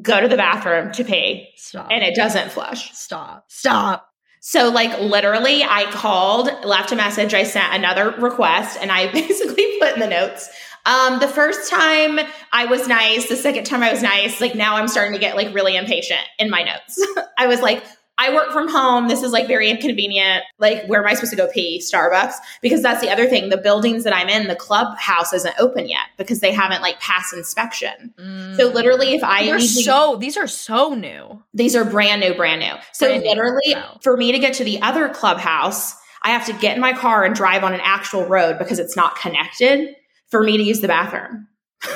go 0.00 0.20
to 0.20 0.28
the 0.28 0.36
bathroom 0.36 0.92
to 0.92 1.02
pee, 1.02 1.48
Stop. 1.56 1.88
and 1.90 2.04
it 2.04 2.14
doesn't 2.14 2.52
flush. 2.52 2.92
Stop. 2.92 3.46
Stop. 3.48 4.06
So, 4.40 4.68
like, 4.68 5.00
literally, 5.00 5.64
I 5.64 5.90
called, 5.90 6.50
left 6.64 6.92
a 6.92 6.96
message, 6.96 7.32
I 7.34 7.42
sent 7.42 7.74
another 7.74 8.10
request, 8.10 8.78
and 8.80 8.92
I 8.92 9.10
basically 9.12 9.78
put 9.80 9.94
in 9.94 10.00
the 10.00 10.06
notes. 10.06 10.50
Um, 10.84 11.18
the 11.20 11.28
first 11.28 11.70
time 11.70 12.20
I 12.52 12.66
was 12.66 12.86
nice, 12.86 13.28
the 13.28 13.36
second 13.36 13.64
time 13.64 13.82
I 13.82 13.90
was 13.90 14.02
nice, 14.02 14.40
like 14.40 14.54
now 14.54 14.76
I'm 14.76 14.88
starting 14.88 15.14
to 15.14 15.18
get 15.18 15.36
like 15.36 15.54
really 15.54 15.76
impatient 15.76 16.20
in 16.38 16.50
my 16.50 16.62
notes. 16.62 17.04
I 17.38 17.46
was 17.46 17.60
like, 17.60 17.82
I 18.20 18.34
work 18.34 18.50
from 18.52 18.68
home. 18.68 19.06
This 19.08 19.22
is 19.22 19.30
like 19.32 19.46
very 19.46 19.70
inconvenient. 19.70 20.42
Like, 20.58 20.84
where 20.86 21.00
am 21.00 21.06
I 21.06 21.14
supposed 21.14 21.30
to 21.30 21.36
go 21.36 21.46
pee? 21.48 21.78
Starbucks. 21.80 22.34
Because 22.60 22.82
that's 22.82 23.00
the 23.00 23.08
other 23.10 23.26
thing. 23.28 23.48
The 23.48 23.56
buildings 23.56 24.02
that 24.04 24.14
I'm 24.14 24.28
in, 24.28 24.48
the 24.48 24.56
clubhouse 24.56 25.32
isn't 25.32 25.54
open 25.58 25.88
yet 25.88 26.06
because 26.16 26.40
they 26.40 26.52
haven't 26.52 26.82
like 26.82 26.98
passed 27.00 27.32
inspection. 27.32 28.12
So 28.56 28.66
literally, 28.68 29.14
if 29.14 29.22
I 29.22 29.42
Mm. 29.42 29.46
They're 29.46 29.58
need 29.58 29.68
to- 29.68 29.82
so 29.82 30.16
these 30.16 30.36
are 30.36 30.48
so 30.48 30.94
new. 30.94 31.42
these 31.54 31.76
are 31.76 31.84
brand 31.84 32.20
new, 32.20 32.34
brand 32.34 32.60
new. 32.60 32.72
So 32.92 33.06
Brand 33.06 33.22
literally, 33.24 33.74
Wow. 33.74 33.98
for 34.02 34.16
me 34.16 34.32
to 34.32 34.38
get 34.40 34.54
to 34.54 34.64
the 34.64 34.82
other 34.82 35.08
clubhouse, 35.08 35.94
I 36.24 36.30
have 36.30 36.44
to 36.46 36.52
get 36.54 36.74
in 36.74 36.80
my 36.80 36.92
car 36.94 37.24
and 37.24 37.34
drive 37.36 37.62
on 37.62 37.72
an 37.72 37.80
actual 37.84 38.24
road 38.26 38.58
because 38.58 38.80
it's 38.80 38.96
not 38.96 39.16
connected 39.16 39.94
for 40.30 40.42
me 40.42 40.56
to 40.56 40.62
use 40.64 40.80
the 40.80 40.88
bathroom. 40.88 41.46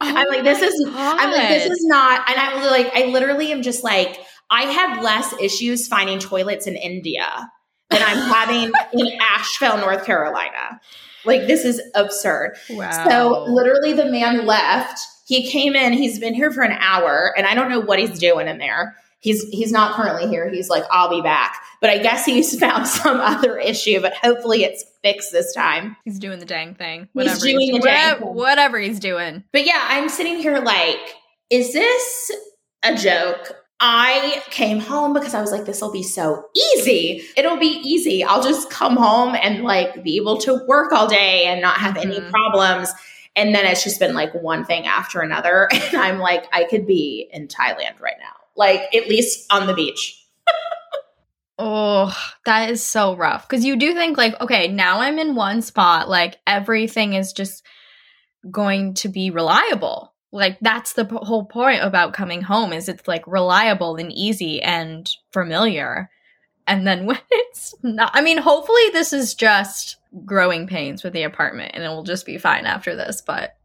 I'm 0.00 0.14
like, 0.28 0.44
this 0.44 0.62
is, 0.62 0.74
I'm 0.94 1.30
like, 1.32 1.48
this 1.48 1.66
is 1.70 1.84
not, 1.86 2.28
and 2.30 2.38
I'm 2.38 2.64
like, 2.70 2.90
I 2.94 3.06
literally 3.06 3.50
am 3.50 3.62
just 3.62 3.82
like, 3.82 4.20
I 4.50 4.62
had 4.64 5.02
less 5.02 5.32
issues 5.40 5.88
finding 5.88 6.18
toilets 6.18 6.66
in 6.66 6.74
India 6.76 7.50
than 7.90 8.02
I'm 8.02 8.18
having 8.30 8.72
in 8.92 9.18
Asheville, 9.20 9.78
North 9.78 10.04
Carolina. 10.04 10.80
Like, 11.24 11.46
this 11.46 11.64
is 11.64 11.80
absurd. 11.94 12.56
wow. 12.70 13.08
So 13.08 13.44
literally 13.52 13.92
the 13.92 14.06
man 14.06 14.46
left. 14.46 14.98
He 15.26 15.50
came 15.50 15.74
in, 15.76 15.92
he's 15.92 16.18
been 16.18 16.32
here 16.34 16.50
for 16.50 16.62
an 16.62 16.72
hour, 16.80 17.34
and 17.36 17.46
I 17.46 17.54
don't 17.54 17.68
know 17.68 17.80
what 17.80 17.98
he's 17.98 18.18
doing 18.18 18.48
in 18.48 18.56
there. 18.58 18.96
He's 19.20 19.42
he's 19.48 19.72
not 19.72 19.94
currently 19.96 20.28
here. 20.28 20.48
He's 20.48 20.68
like, 20.70 20.84
I'll 20.92 21.10
be 21.10 21.20
back. 21.20 21.56
But 21.80 21.90
I 21.90 21.98
guess 21.98 22.24
he's 22.24 22.58
found 22.60 22.86
some 22.86 23.20
other 23.20 23.58
issue, 23.58 24.00
but 24.00 24.14
hopefully 24.14 24.62
it's 24.64 24.84
fixed 25.02 25.32
this 25.32 25.52
time. 25.52 25.96
he's 26.04 26.18
doing 26.20 26.38
the 26.38 26.46
dang 26.46 26.76
thing. 26.76 27.00
He's 27.02 27.08
Whatever 27.12 27.40
doing 27.40 27.72
the 27.72 27.80
dang 27.80 27.80
whatever, 27.80 28.20
thing. 28.20 28.34
whatever 28.34 28.78
he's 28.78 29.00
doing. 29.00 29.44
But 29.52 29.66
yeah, 29.66 29.86
I'm 29.88 30.08
sitting 30.08 30.36
here 30.36 30.60
like, 30.60 31.00
is 31.50 31.72
this 31.72 32.30
a 32.84 32.94
joke? 32.94 33.56
I 33.80 34.42
came 34.50 34.80
home 34.80 35.12
because 35.12 35.34
I 35.34 35.40
was 35.40 35.52
like, 35.52 35.64
this 35.64 35.80
will 35.80 35.92
be 35.92 36.02
so 36.02 36.48
easy. 36.54 37.22
It'll 37.36 37.58
be 37.58 37.80
easy. 37.84 38.24
I'll 38.24 38.42
just 38.42 38.70
come 38.70 38.96
home 38.96 39.36
and 39.40 39.62
like 39.62 40.02
be 40.02 40.16
able 40.16 40.38
to 40.38 40.64
work 40.66 40.92
all 40.92 41.06
day 41.06 41.44
and 41.44 41.60
not 41.60 41.76
have 41.78 41.96
any 41.96 42.18
Mhm. 42.20 42.30
problems. 42.30 42.92
And 43.36 43.54
then 43.54 43.64
it's 43.66 43.84
just 43.84 44.00
been 44.00 44.14
like 44.14 44.34
one 44.34 44.64
thing 44.64 44.86
after 44.86 45.20
another. 45.20 45.68
And 45.92 45.96
I'm 45.96 46.18
like, 46.18 46.46
I 46.52 46.64
could 46.64 46.86
be 46.86 47.28
in 47.32 47.46
Thailand 47.46 48.00
right 48.00 48.16
now, 48.18 48.34
like 48.56 48.92
at 48.94 49.08
least 49.08 49.46
on 49.52 49.66
the 49.66 49.74
beach. 49.74 50.24
Oh, 51.60 52.16
that 52.44 52.70
is 52.70 52.84
so 52.84 53.16
rough. 53.16 53.48
Because 53.48 53.64
you 53.64 53.74
do 53.74 53.92
think, 53.92 54.16
like, 54.16 54.40
okay, 54.40 54.68
now 54.68 55.00
I'm 55.00 55.18
in 55.18 55.34
one 55.34 55.60
spot. 55.60 56.08
Like, 56.08 56.36
everything 56.46 57.14
is 57.14 57.32
just 57.32 57.64
going 58.48 58.94
to 58.94 59.08
be 59.08 59.30
reliable. 59.30 60.14
Like, 60.30 60.58
that's 60.60 60.92
the 60.92 61.04
p- 61.04 61.16
whole 61.22 61.44
point 61.44 61.82
about 61.82 62.12
coming 62.12 62.42
home 62.42 62.72
is 62.72 62.88
it's 62.88 63.08
like 63.08 63.26
reliable 63.26 63.96
and 63.96 64.12
easy 64.12 64.60
and 64.62 65.08
familiar. 65.32 66.10
And 66.66 66.86
then 66.86 67.06
when 67.06 67.18
it's 67.30 67.74
not, 67.82 68.10
I 68.14 68.20
mean, 68.20 68.38
hopefully 68.38 68.90
this 68.92 69.12
is 69.12 69.34
just 69.34 69.96
growing 70.24 70.66
pains 70.66 71.02
with 71.02 71.12
the 71.12 71.22
apartment 71.22 71.72
and 71.74 71.82
it 71.84 71.88
will 71.88 72.02
just 72.04 72.26
be 72.26 72.38
fine 72.38 72.66
after 72.66 72.94
this. 72.94 73.22
But 73.26 73.56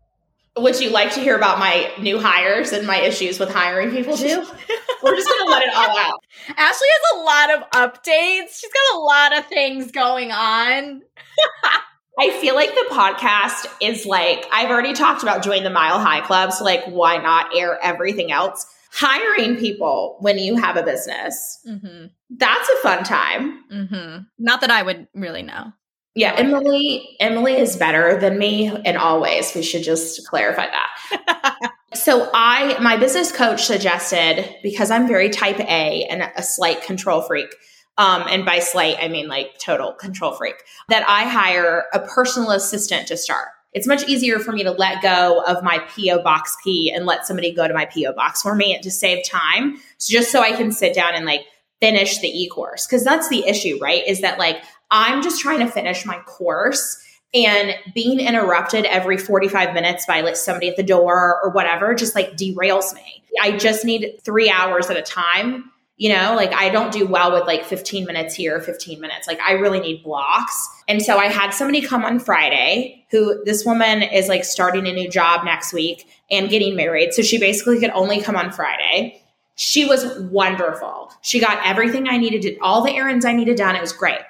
Would 0.57 0.79
you 0.79 0.89
like 0.89 1.13
to 1.13 1.19
hear 1.19 1.35
about 1.35 1.59
my 1.59 1.91
new 1.99 2.19
hires 2.19 2.71
and 2.71 2.87
my 2.87 2.99
issues 2.99 3.39
with 3.39 3.49
hiring 3.49 3.91
people 3.91 4.15
too? 4.17 4.45
We're 5.03 5.15
just 5.17 5.27
going 5.27 5.45
to 5.45 5.51
let 5.51 5.63
it 5.63 5.73
all 5.75 5.97
out. 5.97 6.19
Ashley 6.47 6.87
has 6.89 7.13
a 7.13 7.23
lot 7.23 7.49
of 7.57 7.71
updates. 7.71 8.57
She's 8.57 8.71
got 8.71 8.95
a 8.95 8.99
lot 8.99 9.37
of 9.37 9.45
things 9.47 9.91
going 9.91 10.31
on. 10.31 11.01
I 12.19 12.29
feel 12.39 12.55
like 12.55 12.69
the 12.69 12.85
podcast 12.91 13.65
is 13.81 14.05
like, 14.05 14.45
I've 14.51 14.69
already 14.69 14.93
talked 14.93 15.23
about 15.23 15.43
join 15.43 15.63
the 15.63 15.69
Mile 15.69 15.99
High 15.99 16.21
Club. 16.21 16.53
So, 16.53 16.63
like, 16.63 16.83
why 16.85 17.17
not 17.17 17.55
air 17.57 17.79
everything 17.81 18.31
else? 18.31 18.65
Hiring 18.91 19.57
people 19.57 20.17
when 20.19 20.37
you 20.37 20.55
have 20.55 20.77
a 20.77 20.83
business, 20.83 21.59
Mm-hmm. 21.67 22.05
that's 22.37 22.69
a 22.69 22.75
fun 22.83 23.03
time. 23.03 23.63
Mm-hmm. 23.71 24.23
Not 24.37 24.61
that 24.61 24.69
I 24.69 24.83
would 24.83 25.07
really 25.15 25.41
know. 25.41 25.73
Yeah, 26.15 26.33
Emily, 26.37 27.15
Emily 27.19 27.53
is 27.53 27.75
better 27.75 28.19
than 28.19 28.37
me 28.37 28.71
in 28.85 28.95
all 28.97 29.19
ways. 29.19 29.51
We 29.55 29.63
should 29.63 29.81
just 29.83 30.27
clarify 30.27 30.67
that. 30.67 31.71
So 31.95 32.27
I 32.33 32.79
my 32.79 32.97
business 32.97 33.31
coach 33.31 33.65
suggested 33.65 34.49
because 34.63 34.89
I'm 34.89 35.07
very 35.07 35.29
type 35.29 35.59
A 35.59 36.05
and 36.09 36.23
a 36.35 36.41
slight 36.41 36.81
control 36.81 37.21
freak. 37.21 37.53
Um, 37.97 38.23
and 38.27 38.45
by 38.45 38.59
slight, 38.59 38.97
I 38.99 39.07
mean 39.07 39.27
like 39.27 39.59
total 39.59 39.93
control 39.93 40.33
freak, 40.33 40.55
that 40.89 41.07
I 41.07 41.23
hire 41.23 41.85
a 41.93 41.99
personal 41.99 42.51
assistant 42.51 43.07
to 43.07 43.17
start. 43.17 43.49
It's 43.73 43.87
much 43.87 44.07
easier 44.07 44.39
for 44.39 44.51
me 44.51 44.63
to 44.63 44.71
let 44.71 45.01
go 45.01 45.43
of 45.47 45.63
my 45.63 45.79
PO 45.79 46.21
box 46.23 46.55
key 46.63 46.91
and 46.91 47.05
let 47.05 47.25
somebody 47.25 47.51
go 47.51 47.67
to 47.67 47.73
my 47.73 47.85
PO 47.85 48.13
box 48.13 48.41
for 48.41 48.55
me 48.55 48.79
to 48.79 48.91
save 48.91 49.27
time. 49.27 49.77
So 49.97 50.11
just 50.11 50.31
so 50.31 50.41
I 50.41 50.51
can 50.51 50.71
sit 50.71 50.93
down 50.93 51.15
and 51.15 51.25
like 51.25 51.45
finish 51.81 52.19
the 52.19 52.27
e 52.27 52.47
course. 52.49 52.85
Cause 52.87 53.03
that's 53.03 53.29
the 53.29 53.45
issue, 53.47 53.77
right? 53.81 54.07
Is 54.07 54.21
that 54.21 54.37
like 54.39 54.63
I'm 54.91 55.23
just 55.23 55.41
trying 55.41 55.59
to 55.59 55.67
finish 55.67 56.05
my 56.05 56.19
course 56.19 56.99
and 57.33 57.75
being 57.95 58.19
interrupted 58.19 58.85
every 58.85 59.17
45 59.17 59.73
minutes 59.73 60.05
by 60.05 60.21
like 60.21 60.35
somebody 60.35 60.69
at 60.69 60.77
the 60.77 60.83
door 60.83 61.39
or 61.43 61.49
whatever 61.49 61.95
just 61.95 62.15
like 62.15 62.37
derails 62.37 62.93
me. 62.93 63.23
I 63.41 63.57
just 63.57 63.83
need 63.85 64.19
three 64.23 64.51
hours 64.51 64.91
at 64.91 64.97
a 64.97 65.01
time 65.01 65.71
you 65.97 66.09
know, 66.09 66.33
like 66.35 66.51
I 66.53 66.69
don't 66.69 66.91
do 66.91 67.05
well 67.05 67.31
with 67.31 67.45
like 67.45 67.65
15 67.65 68.05
minutes 68.05 68.33
here, 68.33 68.59
15 68.59 68.99
minutes. 68.99 69.27
Like 69.27 69.39
I 69.41 69.53
really 69.53 69.79
need 69.79 70.03
blocks. 70.03 70.67
And 70.87 71.01
so 71.01 71.17
I 71.17 71.27
had 71.27 71.51
somebody 71.51 71.81
come 71.81 72.03
on 72.03 72.19
Friday 72.19 73.05
who 73.11 73.43
this 73.45 73.63
woman 73.63 74.01
is 74.01 74.27
like 74.27 74.43
starting 74.43 74.87
a 74.87 74.91
new 74.91 75.09
job 75.09 75.45
next 75.45 75.71
week 75.71 76.07
and 76.31 76.49
getting 76.49 76.75
married. 76.75 77.13
So 77.13 77.21
she 77.21 77.37
basically 77.37 77.79
could 77.79 77.91
only 77.91 78.21
come 78.21 78.35
on 78.35 78.51
Friday. 78.51 79.21
She 79.55 79.85
was 79.85 80.17
wonderful. 80.31 81.11
She 81.21 81.39
got 81.39 81.63
everything 81.63 82.07
I 82.07 82.17
needed, 82.17 82.41
to, 82.41 82.57
all 82.59 82.83
the 82.83 82.95
errands 82.95 83.23
I 83.23 83.33
needed 83.33 83.57
done. 83.57 83.75
It 83.75 83.81
was 83.81 83.93
great. 83.93 84.21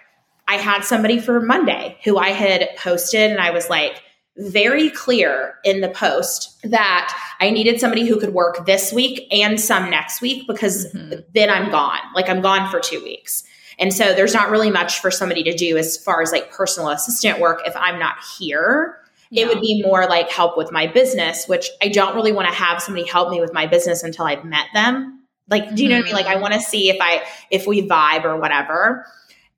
I 0.49 0.55
had 0.55 0.83
somebody 0.83 1.17
for 1.19 1.39
Monday 1.39 1.97
who 2.03 2.17
I 2.17 2.29
had 2.29 2.67
posted 2.77 3.31
and 3.31 3.39
I 3.39 3.51
was 3.51 3.69
like, 3.69 4.03
very 4.37 4.89
clear 4.89 5.55
in 5.63 5.81
the 5.81 5.89
post 5.89 6.59
that 6.63 7.15
I 7.39 7.51
needed 7.51 7.79
somebody 7.79 8.05
who 8.05 8.19
could 8.19 8.33
work 8.33 8.65
this 8.65 8.91
week 8.91 9.27
and 9.31 9.59
some 9.59 9.89
next 9.89 10.21
week 10.21 10.47
because 10.47 10.91
mm-hmm. 10.91 11.19
then 11.33 11.49
I'm 11.49 11.69
gone. 11.69 11.99
Like 12.15 12.29
I'm 12.29 12.41
gone 12.41 12.69
for 12.71 12.79
two 12.79 13.03
weeks. 13.03 13.43
And 13.79 13.93
so 13.93 14.13
there's 14.13 14.33
not 14.33 14.49
really 14.49 14.71
much 14.71 14.99
for 14.99 15.11
somebody 15.11 15.43
to 15.43 15.53
do 15.53 15.77
as 15.77 15.97
far 15.97 16.21
as 16.21 16.31
like 16.31 16.51
personal 16.51 16.89
assistant 16.89 17.39
work 17.39 17.61
if 17.65 17.75
I'm 17.75 17.99
not 17.99 18.15
here. 18.37 18.97
Yeah. 19.29 19.45
It 19.45 19.49
would 19.49 19.61
be 19.61 19.83
more 19.83 20.07
like 20.07 20.29
help 20.29 20.57
with 20.57 20.71
my 20.71 20.87
business, 20.87 21.47
which 21.47 21.69
I 21.81 21.87
don't 21.87 22.15
really 22.15 22.31
want 22.31 22.47
to 22.47 22.53
have 22.53 22.81
somebody 22.81 23.07
help 23.07 23.29
me 23.29 23.39
with 23.41 23.53
my 23.53 23.65
business 23.65 24.03
until 24.03 24.25
I've 24.25 24.45
met 24.45 24.67
them. 24.73 25.23
Like, 25.49 25.75
do 25.75 25.83
you 25.83 25.89
know 25.89 25.95
mm-hmm. 25.95 26.01
what 26.01 26.13
I 26.13 26.17
mean? 26.17 26.25
Like 26.25 26.37
I 26.37 26.39
want 26.39 26.53
to 26.53 26.59
see 26.59 26.89
if 26.89 26.97
I 27.01 27.23
if 27.51 27.67
we 27.67 27.87
vibe 27.87 28.25
or 28.25 28.37
whatever. 28.37 29.05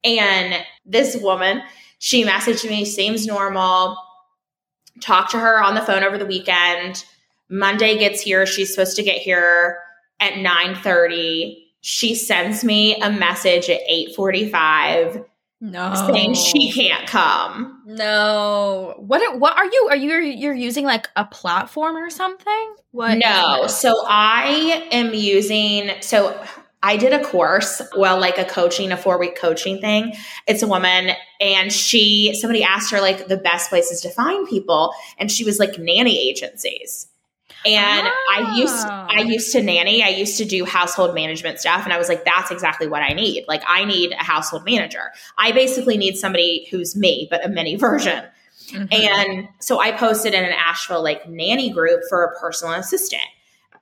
And 0.04 0.64
this 0.86 1.18
woman, 1.18 1.62
she 2.00 2.24
messaged 2.24 2.70
me, 2.70 2.86
seems 2.86 3.26
normal 3.26 3.98
talk 5.02 5.30
to 5.32 5.40
her 5.40 5.62
on 5.62 5.76
the 5.76 5.82
phone 5.82 6.04
over 6.04 6.18
the 6.18 6.26
weekend. 6.26 7.06
Monday 7.50 7.98
gets 7.98 8.22
here. 8.22 8.46
She's 8.46 8.74
supposed 8.74 8.96
to 8.96 9.04
get 9.04 9.18
here 9.18 9.80
at 10.20 10.34
9:30. 10.34 11.64
She 11.82 12.16
sends 12.16 12.64
me 12.64 13.00
a 13.02 13.12
message 13.12 13.70
at 13.70 13.82
8:45 13.88 15.26
no. 15.62 15.94
saying 16.08 16.34
she 16.34 16.72
can't 16.72 17.08
come. 17.08 17.82
No. 17.86 18.96
What 18.98 19.40
what 19.40 19.58
are 19.58 19.66
you 19.66 19.88
are 19.90 19.96
you 19.96 20.16
you're 20.18 20.54
using 20.54 20.86
like 20.86 21.08
a 21.16 21.26
platform 21.26 21.96
or 21.96 22.10
something? 22.10 22.76
What 22.92 23.18
No. 23.18 23.68
So 23.68 24.04
I 24.08 24.88
am 24.92 25.14
using 25.14 25.92
so 26.02 26.40
I 26.86 26.98
did 26.98 27.14
a 27.14 27.24
course, 27.24 27.82
well, 27.98 28.20
like 28.20 28.38
a 28.38 28.46
coaching, 28.46 28.92
a 28.92 28.98
four 28.98 29.18
week 29.18 29.36
coaching 29.36 29.82
thing. 29.82 30.14
It's 30.46 30.62
a 30.62 30.68
woman, 30.68 31.10
and 31.42 31.74
she, 31.74 32.38
somebody 32.40 32.64
asked 32.64 32.92
her 32.92 33.02
like 33.02 33.28
the 33.28 33.38
best 33.38 33.72
places 33.72 34.02
to 34.02 34.10
find 34.12 34.48
people, 34.48 34.94
and 35.18 35.32
she 35.32 35.44
was 35.44 35.58
like 35.58 35.80
nanny 35.80 36.30
agencies. 36.30 37.08
And 37.66 38.08
oh. 38.08 38.14
I 38.30 38.56
used 38.56 38.86
I 38.86 39.22
oh. 39.22 39.24
used 39.24 39.52
to 39.54 39.64
nanny. 39.64 40.04
I 40.04 40.10
used 40.10 40.38
to 40.38 40.46
do 40.46 40.64
household 40.64 41.16
management 41.16 41.60
stuff, 41.60 41.86
and 41.86 41.92
I 41.92 41.98
was 41.98 42.08
like, 42.08 42.24
that's 42.24 42.52
exactly 42.52 42.88
what 42.88 43.02
I 43.02 43.14
need. 43.14 43.46
Like, 43.48 43.64
I 43.68 43.84
need 43.84 44.12
a 44.12 44.24
household 44.24 44.64
manager. 44.64 45.12
I 45.40 45.54
basically 45.54 45.98
need 45.98 46.18
somebody 46.18 46.68
who's 46.70 46.96
me, 46.96 47.28
but 47.32 47.44
a 47.44 47.50
mini 47.50 47.78
version. 47.78 48.24
Mm-hmm. 48.68 48.86
And 48.92 49.48
so 49.60 49.80
I 49.80 49.92
posted 49.92 50.36
in 50.36 50.44
an 50.44 50.54
Asheville 50.54 51.04
like 51.04 51.28
nanny 51.28 51.72
group 51.72 52.02
for 52.10 52.24
a 52.24 52.40
personal 52.40 52.76
assistant. 52.76 53.24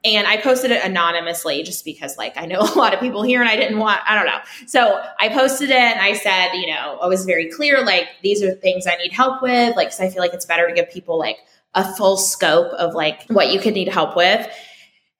And 0.05 0.27
I 0.27 0.37
posted 0.37 0.71
it 0.71 0.83
anonymously 0.83 1.63
just 1.63 1.85
because, 1.85 2.17
like, 2.17 2.35
I 2.35 2.45
know 2.45 2.59
a 2.75 2.75
lot 2.77 2.93
of 2.93 2.99
people 2.99 3.23
here 3.23 3.41
and 3.41 3.49
I 3.49 3.55
didn't 3.55 3.79
want, 3.79 4.01
I 4.07 4.15
don't 4.15 4.25
know. 4.25 4.39
So 4.67 5.01
I 5.19 5.29
posted 5.29 5.69
it 5.69 5.75
and 5.75 5.99
I 5.99 6.13
said, 6.13 6.53
you 6.53 6.67
know, 6.67 6.99
I 7.01 7.07
was 7.07 7.25
very 7.25 7.49
clear, 7.49 7.83
like, 7.85 8.07
these 8.21 8.43
are 8.43 8.51
things 8.51 8.85
I 8.85 8.95
need 8.95 9.13
help 9.13 9.41
with. 9.41 9.75
Like, 9.75 9.89
cause 9.89 10.01
I 10.01 10.09
feel 10.09 10.21
like 10.21 10.33
it's 10.33 10.45
better 10.45 10.67
to 10.67 10.73
give 10.73 10.89
people 10.89 11.17
like 11.17 11.37
a 11.73 11.95
full 11.95 12.17
scope 12.17 12.71
of 12.73 12.93
like 12.93 13.23
what 13.27 13.51
you 13.51 13.59
could 13.59 13.73
need 13.73 13.87
help 13.87 14.15
with. 14.15 14.47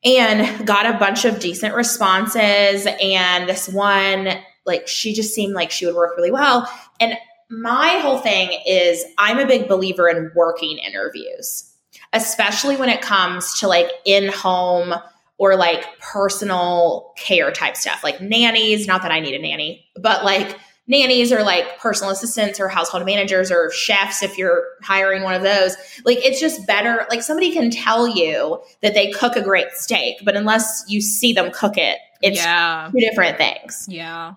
And 0.06 0.68
got 0.68 0.86
a 0.86 0.98
bunch 0.98 1.24
of 1.24 1.40
decent 1.40 1.76
responses. 1.76 2.86
And 3.02 3.48
this 3.48 3.70
one, 3.70 4.28
like, 4.66 4.86
she 4.86 5.14
just 5.14 5.34
seemed 5.34 5.54
like 5.54 5.72
she 5.72 5.86
would 5.86 5.96
work 5.96 6.18
really 6.18 6.32
well. 6.32 6.70
And 7.00 7.18
my 7.50 8.00
whole 8.00 8.20
thing 8.20 8.60
is 8.68 9.06
I'm 9.18 9.40
a 9.40 9.46
big 9.46 9.70
believer 9.70 10.10
in 10.10 10.32
working 10.36 10.78
interviews 10.80 11.73
especially 12.14 12.78
when 12.78 12.90
it 12.90 13.02
comes 13.02 13.60
to 13.60 13.68
like 13.68 13.90
in 14.06 14.32
home 14.32 14.94
or 15.38 15.56
like 15.56 16.00
personal 16.00 17.12
care 17.18 17.52
type 17.52 17.76
stuff, 17.76 18.04
like 18.04 18.22
nannies. 18.22 18.88
Not 18.88 19.02
that 19.02 19.12
I 19.12 19.20
need 19.20 19.34
a 19.34 19.42
nanny, 19.42 19.86
but 20.00 20.24
like 20.24 20.58
nannies 20.86 21.32
or 21.32 21.44
like 21.44 21.80
personal 21.80 22.12
assistants 22.12 22.60
or 22.60 22.68
household 22.68 23.06
managers 23.06 23.52
or 23.52 23.72
chefs 23.72 24.22
if 24.22 24.38
you're 24.38 24.64
hiring 24.82 25.24
one 25.24 25.34
of 25.34 25.42
those. 25.42 25.76
Like 26.06 26.24
it's 26.24 26.40
just 26.40 26.68
better. 26.68 27.06
Like 27.10 27.22
somebody 27.22 27.52
can 27.52 27.72
tell 27.72 28.08
you 28.08 28.62
that 28.82 28.94
they 28.94 29.12
cook 29.12 29.36
a 29.36 29.42
great 29.42 29.72
steak, 29.72 30.18
but 30.24 30.36
unless 30.36 30.84
you 30.88 31.02
see 31.02 31.34
them 31.34 31.52
cook 31.52 31.78
it, 31.78 31.98
it's 32.22 32.38
yeah. 32.38 32.90
two 32.92 33.00
different 33.00 33.38
things. 33.38 33.86
Yeah. 33.90 34.36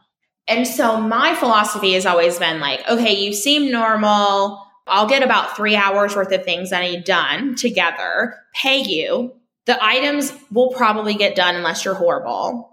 And 0.48 0.66
so 0.66 1.00
my 1.00 1.34
philosophy 1.34 1.94
has 1.94 2.06
always 2.06 2.38
been 2.38 2.60
like, 2.60 2.88
okay, 2.88 3.14
you 3.14 3.32
seem 3.32 3.70
normal 3.70 4.65
I'll 4.86 5.08
get 5.08 5.22
about 5.22 5.56
three 5.56 5.76
hours 5.76 6.14
worth 6.14 6.32
of 6.32 6.44
things 6.44 6.72
I 6.72 6.82
need 6.82 7.04
done 7.04 7.56
together, 7.56 8.36
pay 8.54 8.82
you. 8.82 9.34
The 9.64 9.82
items 9.82 10.32
will 10.52 10.70
probably 10.70 11.14
get 11.14 11.34
done 11.34 11.56
unless 11.56 11.84
you're 11.84 11.94
horrible. 11.94 12.70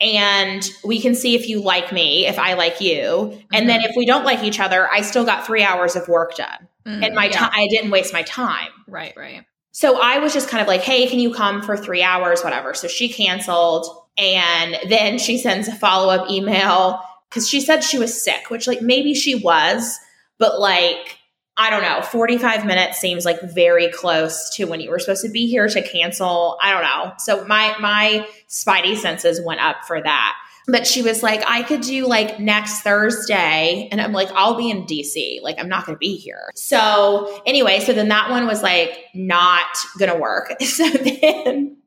And 0.00 0.68
we 0.84 1.00
can 1.00 1.14
see 1.14 1.34
if 1.34 1.48
you 1.48 1.62
like 1.62 1.92
me, 1.92 2.26
if 2.26 2.38
I 2.38 2.54
like 2.54 2.80
you. 2.80 2.96
Mm-hmm. 2.96 3.40
And 3.52 3.68
then 3.68 3.80
mm-hmm. 3.80 3.90
if 3.90 3.96
we 3.96 4.06
don't 4.06 4.24
like 4.24 4.42
each 4.42 4.60
other, 4.60 4.88
I 4.90 5.02
still 5.02 5.24
got 5.24 5.46
three 5.46 5.62
hours 5.62 5.96
of 5.96 6.08
work 6.08 6.36
done. 6.36 6.68
Mm, 6.84 7.06
and 7.06 7.14
my 7.14 7.26
yeah. 7.26 7.32
time, 7.32 7.50
I 7.52 7.68
didn't 7.70 7.90
waste 7.90 8.12
my 8.12 8.22
time. 8.22 8.70
Right, 8.88 9.12
right. 9.16 9.44
So 9.70 10.00
I 10.00 10.18
was 10.18 10.32
just 10.32 10.48
kind 10.48 10.60
of 10.60 10.68
like, 10.68 10.82
hey, 10.82 11.08
can 11.08 11.18
you 11.18 11.32
come 11.32 11.62
for 11.62 11.76
three 11.76 12.02
hours, 12.02 12.42
whatever. 12.42 12.74
So 12.74 12.88
she 12.88 13.08
canceled. 13.08 13.86
And 14.18 14.76
then 14.88 15.18
she 15.18 15.38
sends 15.38 15.68
a 15.68 15.74
follow 15.74 16.12
up 16.12 16.30
email 16.30 17.00
because 17.28 17.48
she 17.48 17.60
said 17.60 17.82
she 17.82 17.98
was 17.98 18.20
sick, 18.22 18.50
which, 18.50 18.66
like, 18.66 18.82
maybe 18.82 19.14
she 19.14 19.36
was, 19.36 19.98
but 20.38 20.60
like, 20.60 21.16
I 21.56 21.68
don't 21.68 21.82
know, 21.82 22.00
45 22.00 22.64
minutes 22.64 22.98
seems 22.98 23.24
like 23.24 23.40
very 23.42 23.90
close 23.90 24.48
to 24.56 24.64
when 24.64 24.80
you 24.80 24.90
were 24.90 24.98
supposed 24.98 25.22
to 25.22 25.30
be 25.30 25.46
here 25.46 25.68
to 25.68 25.82
cancel. 25.82 26.58
I 26.62 26.72
don't 26.72 26.82
know. 26.82 27.12
So 27.18 27.44
my 27.46 27.74
my 27.78 28.26
spidey 28.48 28.96
senses 28.96 29.40
went 29.44 29.60
up 29.60 29.84
for 29.86 30.00
that. 30.00 30.36
But 30.68 30.86
she 30.86 31.02
was 31.02 31.22
like, 31.22 31.42
I 31.46 31.62
could 31.62 31.80
do 31.80 32.06
like 32.06 32.38
next 32.38 32.80
Thursday. 32.82 33.88
And 33.90 34.00
I'm 34.00 34.12
like, 34.12 34.30
I'll 34.32 34.56
be 34.56 34.70
in 34.70 34.84
DC. 34.84 35.42
Like, 35.42 35.56
I'm 35.58 35.68
not 35.68 35.86
going 35.86 35.96
to 35.96 35.98
be 35.98 36.16
here. 36.16 36.50
So, 36.54 37.42
anyway, 37.44 37.80
so 37.80 37.92
then 37.92 38.08
that 38.08 38.30
one 38.30 38.46
was 38.46 38.62
like 38.62 38.96
not 39.12 39.66
going 39.98 40.12
to 40.12 40.18
work. 40.18 40.54
So 40.62 40.88
then, 40.88 41.78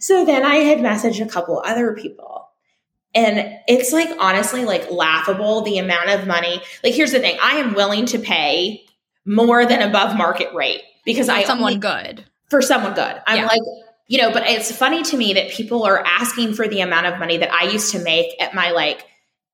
so 0.00 0.24
then 0.24 0.44
I 0.44 0.56
had 0.56 0.78
messaged 0.78 1.24
a 1.24 1.28
couple 1.28 1.62
other 1.64 1.94
people 1.94 2.48
and 3.14 3.58
it's 3.68 3.92
like 3.92 4.08
honestly 4.18 4.64
like 4.64 4.90
laughable 4.90 5.62
the 5.62 5.78
amount 5.78 6.10
of 6.10 6.26
money. 6.26 6.62
Like 6.82 6.94
here's 6.94 7.12
the 7.12 7.20
thing, 7.20 7.38
I 7.42 7.56
am 7.56 7.74
willing 7.74 8.06
to 8.06 8.18
pay 8.18 8.84
more 9.24 9.66
than 9.66 9.82
above 9.82 10.16
market 10.16 10.52
rate 10.54 10.82
because 11.04 11.26
for 11.26 11.32
I 11.32 11.44
someone 11.44 11.74
only, 11.74 11.80
good. 11.80 12.24
For 12.48 12.62
someone 12.62 12.94
good. 12.94 13.22
I'm 13.26 13.38
yeah. 13.38 13.46
like, 13.46 13.60
you 14.08 14.20
know, 14.20 14.32
but 14.32 14.44
it's 14.46 14.74
funny 14.74 15.02
to 15.04 15.16
me 15.16 15.34
that 15.34 15.50
people 15.50 15.84
are 15.84 16.02
asking 16.04 16.54
for 16.54 16.68
the 16.68 16.80
amount 16.80 17.06
of 17.06 17.18
money 17.18 17.38
that 17.38 17.52
I 17.52 17.70
used 17.70 17.92
to 17.92 17.98
make 18.02 18.40
at 18.40 18.54
my 18.54 18.70
like 18.70 19.06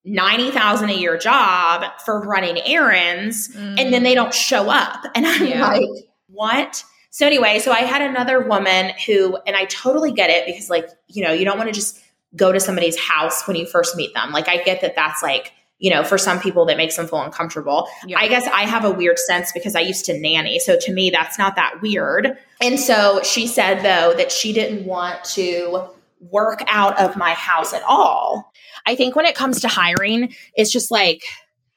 90,000 0.04 0.90
a 0.90 0.92
year 0.92 1.18
job 1.18 1.84
for 2.04 2.20
running 2.22 2.60
errands 2.64 3.54
mm. 3.54 3.78
and 3.78 3.92
then 3.92 4.02
they 4.02 4.14
don't 4.14 4.32
show 4.32 4.70
up. 4.70 5.04
And 5.14 5.26
I'm 5.26 5.46
yeah. 5.46 5.66
like, 5.66 5.88
what? 6.28 6.84
So 7.10 7.26
anyway, 7.26 7.58
so 7.58 7.72
I 7.72 7.80
had 7.80 8.02
another 8.02 8.40
woman 8.40 8.92
who 9.06 9.36
and 9.46 9.56
I 9.56 9.64
totally 9.64 10.12
get 10.12 10.30
it 10.30 10.46
because 10.46 10.70
like, 10.70 10.88
you 11.08 11.24
know, 11.24 11.32
you 11.32 11.44
don't 11.44 11.58
want 11.58 11.68
to 11.68 11.74
just 11.74 12.00
go 12.36 12.52
to 12.52 12.60
somebody's 12.60 12.98
house 12.98 13.46
when 13.46 13.56
you 13.56 13.66
first 13.66 13.96
meet 13.96 14.14
them. 14.14 14.30
Like 14.32 14.48
I 14.48 14.62
get 14.62 14.80
that 14.82 14.94
that's 14.94 15.22
like, 15.22 15.52
you 15.78 15.90
know, 15.90 16.02
for 16.02 16.18
some 16.18 16.40
people 16.40 16.66
that 16.66 16.76
makes 16.76 16.96
them 16.96 17.06
feel 17.06 17.22
uncomfortable. 17.22 17.88
Yeah. 18.06 18.18
I 18.18 18.28
guess 18.28 18.46
I 18.48 18.62
have 18.62 18.84
a 18.84 18.90
weird 18.90 19.18
sense 19.18 19.52
because 19.52 19.74
I 19.74 19.80
used 19.80 20.04
to 20.06 20.18
nanny. 20.18 20.58
So 20.58 20.76
to 20.78 20.92
me, 20.92 21.10
that's 21.10 21.38
not 21.38 21.56
that 21.56 21.80
weird. 21.80 22.36
And 22.60 22.78
so 22.78 23.20
she 23.22 23.46
said, 23.46 23.82
though, 23.82 24.16
that 24.16 24.32
she 24.32 24.52
didn't 24.52 24.84
want 24.84 25.22
to 25.24 25.88
work 26.20 26.62
out 26.66 26.98
of 26.98 27.16
my 27.16 27.30
house 27.30 27.72
at 27.72 27.82
all. 27.84 28.52
I 28.86 28.96
think 28.96 29.14
when 29.14 29.26
it 29.26 29.36
comes 29.36 29.60
to 29.60 29.68
hiring, 29.68 30.34
it's 30.54 30.72
just 30.72 30.90
like, 30.90 31.22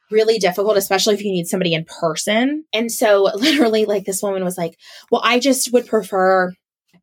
really 0.09 0.39
difficult, 0.39 0.75
especially 0.75 1.13
if 1.13 1.23
you 1.23 1.31
need 1.31 1.47
somebody 1.47 1.73
in 1.73 1.85
person. 1.85 2.65
And 2.73 2.91
so, 2.91 3.29
literally, 3.35 3.85
like 3.85 4.03
this 4.03 4.21
woman 4.21 4.43
was 4.43 4.57
like, 4.57 4.77
Well, 5.09 5.21
I 5.23 5.39
just 5.39 5.71
would 5.71 5.87
prefer 5.87 6.51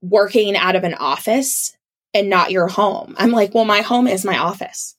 working 0.03 0.57
out 0.57 0.77
of 0.77 0.85
an 0.85 0.95
office 0.95 1.77
and 2.19 2.29
not 2.29 2.51
your 2.51 2.69
home. 2.69 3.15
I'm 3.17 3.31
like, 3.31 3.55
well, 3.55 3.65
my 3.65 3.81
home 3.81 4.07
is 4.07 4.25
my 4.25 4.39
office. 4.39 4.97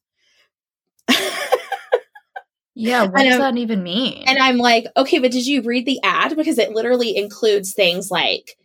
Yeah, 2.76 3.04
what 3.08 3.24
does 3.24 3.38
that 3.38 3.58
even 3.58 3.84
mean? 3.84 4.24
And 4.26 4.40
I'm 4.40 4.58
like, 4.58 4.86
okay, 4.96 5.20
but 5.20 5.32
did 5.32 5.46
you 5.46 5.62
read 5.62 5.86
the 5.86 6.00
ad? 6.02 6.36
Because 6.38 6.58
it 6.58 6.72
literally 6.72 7.16
includes 7.18 7.74
things 7.74 8.10
like 8.10 8.56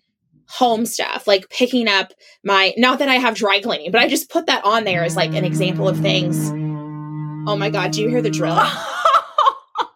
home 0.46 0.86
stuff, 0.86 1.26
like 1.26 1.50
picking 1.50 1.88
up 1.88 2.12
my, 2.44 2.72
not 2.76 3.00
that 3.00 3.08
I 3.08 3.16
have 3.16 3.34
dry 3.34 3.60
cleaning, 3.60 3.90
but 3.90 4.00
I 4.00 4.08
just 4.08 4.30
put 4.30 4.46
that 4.46 4.64
on 4.64 4.84
there 4.84 5.02
as 5.02 5.16
like 5.16 5.34
an 5.34 5.44
example 5.44 5.88
of 5.88 5.98
things. 5.98 6.50
Oh 7.48 7.56
my 7.56 7.70
God, 7.70 7.90
do 7.90 8.02
you 8.02 8.08
hear 8.08 8.22
the 8.22 8.30
drill? 8.30 8.56
oh 8.56 9.88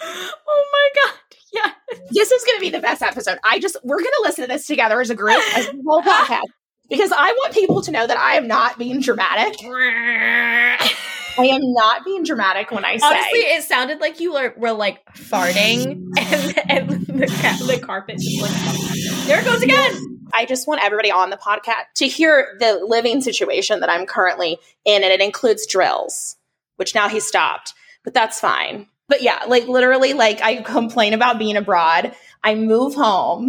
my 0.00 0.88
god. 0.96 1.14
Yeah. 1.52 1.72
this 2.10 2.32
is 2.32 2.44
going 2.44 2.58
to 2.58 2.60
be 2.60 2.70
the 2.70 2.80
best 2.80 3.02
episode. 3.02 3.38
I 3.44 3.60
just, 3.60 3.76
we're 3.84 3.98
going 3.98 4.06
to 4.06 4.22
listen 4.24 4.42
to 4.44 4.48
this 4.48 4.66
together 4.66 5.00
as 5.00 5.10
a 5.10 5.14
group, 5.14 5.40
as 5.56 5.68
a 5.68 5.72
whole 5.86 6.02
podcast, 6.04 6.42
because 6.88 7.12
I 7.12 7.32
want 7.32 7.54
people 7.54 7.82
to 7.82 7.90
know 7.90 8.06
that 8.06 8.18
I 8.18 8.36
am 8.36 8.46
not 8.46 8.78
being 8.78 9.00
dramatic. 9.00 9.56
I 11.38 11.46
am 11.46 11.60
not 11.62 12.04
being 12.04 12.24
dramatic 12.24 12.70
when 12.72 12.84
I 12.84 12.96
say. 12.96 13.06
Honestly, 13.06 13.38
it 13.38 13.62
sounded 13.62 14.00
like 14.00 14.18
you 14.18 14.32
were, 14.32 14.54
were 14.56 14.72
like 14.72 15.04
farting 15.14 16.02
and, 16.18 16.58
and 16.68 17.06
the, 17.06 17.26
ca- 17.26 17.64
the 17.64 17.78
carpet 17.78 18.18
just 18.18 18.42
like 18.42 19.26
there 19.26 19.40
it 19.40 19.44
goes 19.44 19.62
again. 19.62 20.18
I 20.32 20.46
just 20.46 20.66
want 20.66 20.82
everybody 20.82 21.10
on 21.10 21.30
the 21.30 21.36
podcast 21.36 21.84
to 21.96 22.08
hear 22.08 22.56
the 22.58 22.80
living 22.86 23.20
situation 23.20 23.80
that 23.80 23.88
I'm 23.88 24.04
currently 24.04 24.58
in, 24.84 25.02
and 25.02 25.12
it 25.12 25.20
includes 25.20 25.66
drills, 25.66 26.36
which 26.76 26.94
now 26.94 27.08
he 27.08 27.20
stopped, 27.20 27.72
but 28.04 28.14
that's 28.14 28.40
fine. 28.40 28.88
But 29.06 29.22
yeah, 29.22 29.44
like 29.46 29.68
literally, 29.68 30.12
like 30.14 30.42
I 30.42 30.56
complain 30.62 31.14
about 31.14 31.38
being 31.38 31.56
abroad. 31.56 32.14
I 32.42 32.54
move 32.54 32.94
home, 32.94 33.48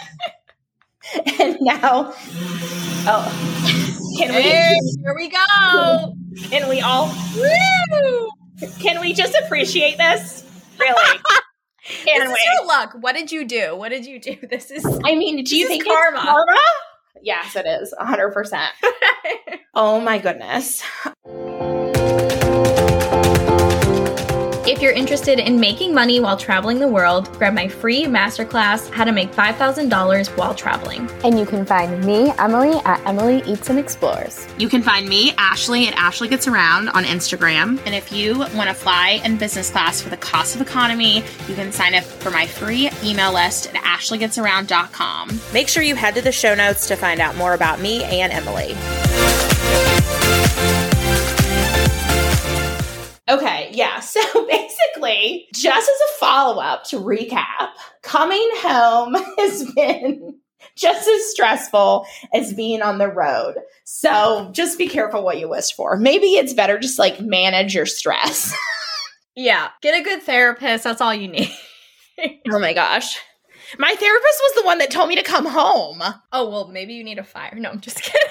and 1.40 1.56
now, 1.60 2.12
oh, 3.06 4.14
can 4.18 4.34
we? 4.34 4.42
Hey, 4.42 4.74
here 5.02 5.14
we 5.16 5.28
go. 5.28 6.14
Can 6.48 6.68
we 6.68 6.80
all? 6.80 7.14
Woo! 7.36 8.28
Can 8.78 9.00
we 9.00 9.12
just 9.12 9.34
appreciate 9.44 9.96
this? 9.98 10.44
Really? 10.78 11.18
This 11.88 12.04
Can 12.04 12.22
is 12.22 12.28
we? 12.28 12.36
your 12.58 12.66
luck. 12.68 12.94
What 13.00 13.16
did 13.16 13.32
you 13.32 13.44
do? 13.44 13.74
What 13.74 13.88
did 13.88 14.06
you 14.06 14.20
do? 14.20 14.36
This 14.48 14.70
is 14.70 14.84
I 14.86 15.16
mean, 15.16 15.42
do 15.42 15.56
you 15.56 15.64
This 15.66 15.78
think 15.78 15.86
it's 15.86 15.92
karma. 15.92 16.20
karma? 16.20 16.60
Yes, 17.20 17.56
it 17.56 17.66
is. 17.66 17.92
100%. 17.98 18.68
Oh 19.74 20.00
my 20.00 20.18
goodness. 20.18 20.84
If 24.80 24.84
you're 24.84 24.92
interested 24.94 25.38
in 25.38 25.60
making 25.60 25.94
money 25.94 26.20
while 26.20 26.38
traveling 26.38 26.78
the 26.78 26.88
world, 26.88 27.30
grab 27.36 27.52
my 27.52 27.68
free 27.68 28.04
masterclass, 28.04 28.90
How 28.90 29.04
to 29.04 29.12
Make 29.12 29.30
$5,000 29.30 30.38
While 30.38 30.54
Traveling. 30.54 31.06
And 31.22 31.38
you 31.38 31.44
can 31.44 31.66
find 31.66 32.02
me, 32.02 32.32
Emily, 32.38 32.80
at 32.86 33.06
Emily 33.06 33.42
Eats 33.44 33.68
and 33.68 33.78
Explores. 33.78 34.48
You 34.56 34.70
can 34.70 34.80
find 34.82 35.06
me, 35.06 35.34
Ashley, 35.36 35.86
at 35.86 35.92
Ashley 35.96 36.28
Gets 36.28 36.48
Around 36.48 36.88
on 36.88 37.04
Instagram. 37.04 37.78
And 37.84 37.94
if 37.94 38.10
you 38.10 38.38
want 38.38 38.70
to 38.70 38.74
fly 38.74 39.20
in 39.22 39.36
business 39.36 39.68
class 39.68 40.00
for 40.00 40.08
the 40.08 40.16
cost 40.16 40.54
of 40.56 40.62
economy, 40.62 41.24
you 41.46 41.54
can 41.54 41.72
sign 41.72 41.94
up 41.94 42.04
for 42.04 42.30
my 42.30 42.46
free 42.46 42.88
email 43.04 43.34
list 43.34 43.66
at 43.66 43.74
ashleygetsaround.com. 43.74 45.40
Make 45.52 45.68
sure 45.68 45.82
you 45.82 45.94
head 45.94 46.14
to 46.14 46.22
the 46.22 46.32
show 46.32 46.54
notes 46.54 46.88
to 46.88 46.96
find 46.96 47.20
out 47.20 47.36
more 47.36 47.52
about 47.52 47.82
me 47.82 48.04
and 48.04 48.32
Emily. 48.32 48.74
Okay, 53.30 53.70
yeah. 53.72 54.00
So 54.10 54.46
basically, 54.46 55.46
just 55.54 55.88
as 55.88 55.96
a 56.10 56.18
follow 56.18 56.60
up 56.60 56.84
to 56.84 56.96
recap, 56.96 57.70
coming 58.02 58.48
home 58.56 59.14
has 59.38 59.70
been 59.72 60.38
just 60.76 61.08
as 61.08 61.30
stressful 61.30 62.06
as 62.34 62.52
being 62.54 62.82
on 62.82 62.98
the 62.98 63.08
road. 63.08 63.54
So 63.84 64.50
just 64.52 64.78
be 64.78 64.88
careful 64.88 65.22
what 65.22 65.38
you 65.38 65.48
wish 65.48 65.72
for. 65.72 65.96
Maybe 65.96 66.28
it's 66.28 66.54
better 66.54 66.78
just 66.78 66.98
like 66.98 67.20
manage 67.20 67.74
your 67.74 67.86
stress. 67.86 68.54
Yeah, 69.36 69.68
get 69.80 69.98
a 69.98 70.02
good 70.02 70.22
therapist. 70.22 70.84
That's 70.84 71.00
all 71.00 71.14
you 71.14 71.28
need. 71.28 71.50
oh 72.50 72.58
my 72.58 72.74
gosh. 72.74 73.16
My 73.78 73.94
therapist 73.94 74.40
was 74.42 74.54
the 74.56 74.66
one 74.66 74.78
that 74.78 74.90
told 74.90 75.08
me 75.08 75.14
to 75.14 75.22
come 75.22 75.46
home. 75.46 76.02
oh, 76.32 76.50
well, 76.50 76.68
maybe 76.68 76.94
you 76.94 77.04
need 77.04 77.18
a 77.18 77.24
fire. 77.24 77.54
No, 77.56 77.70
I'm 77.70 77.80
just 77.80 78.02
kidding. 78.02 78.28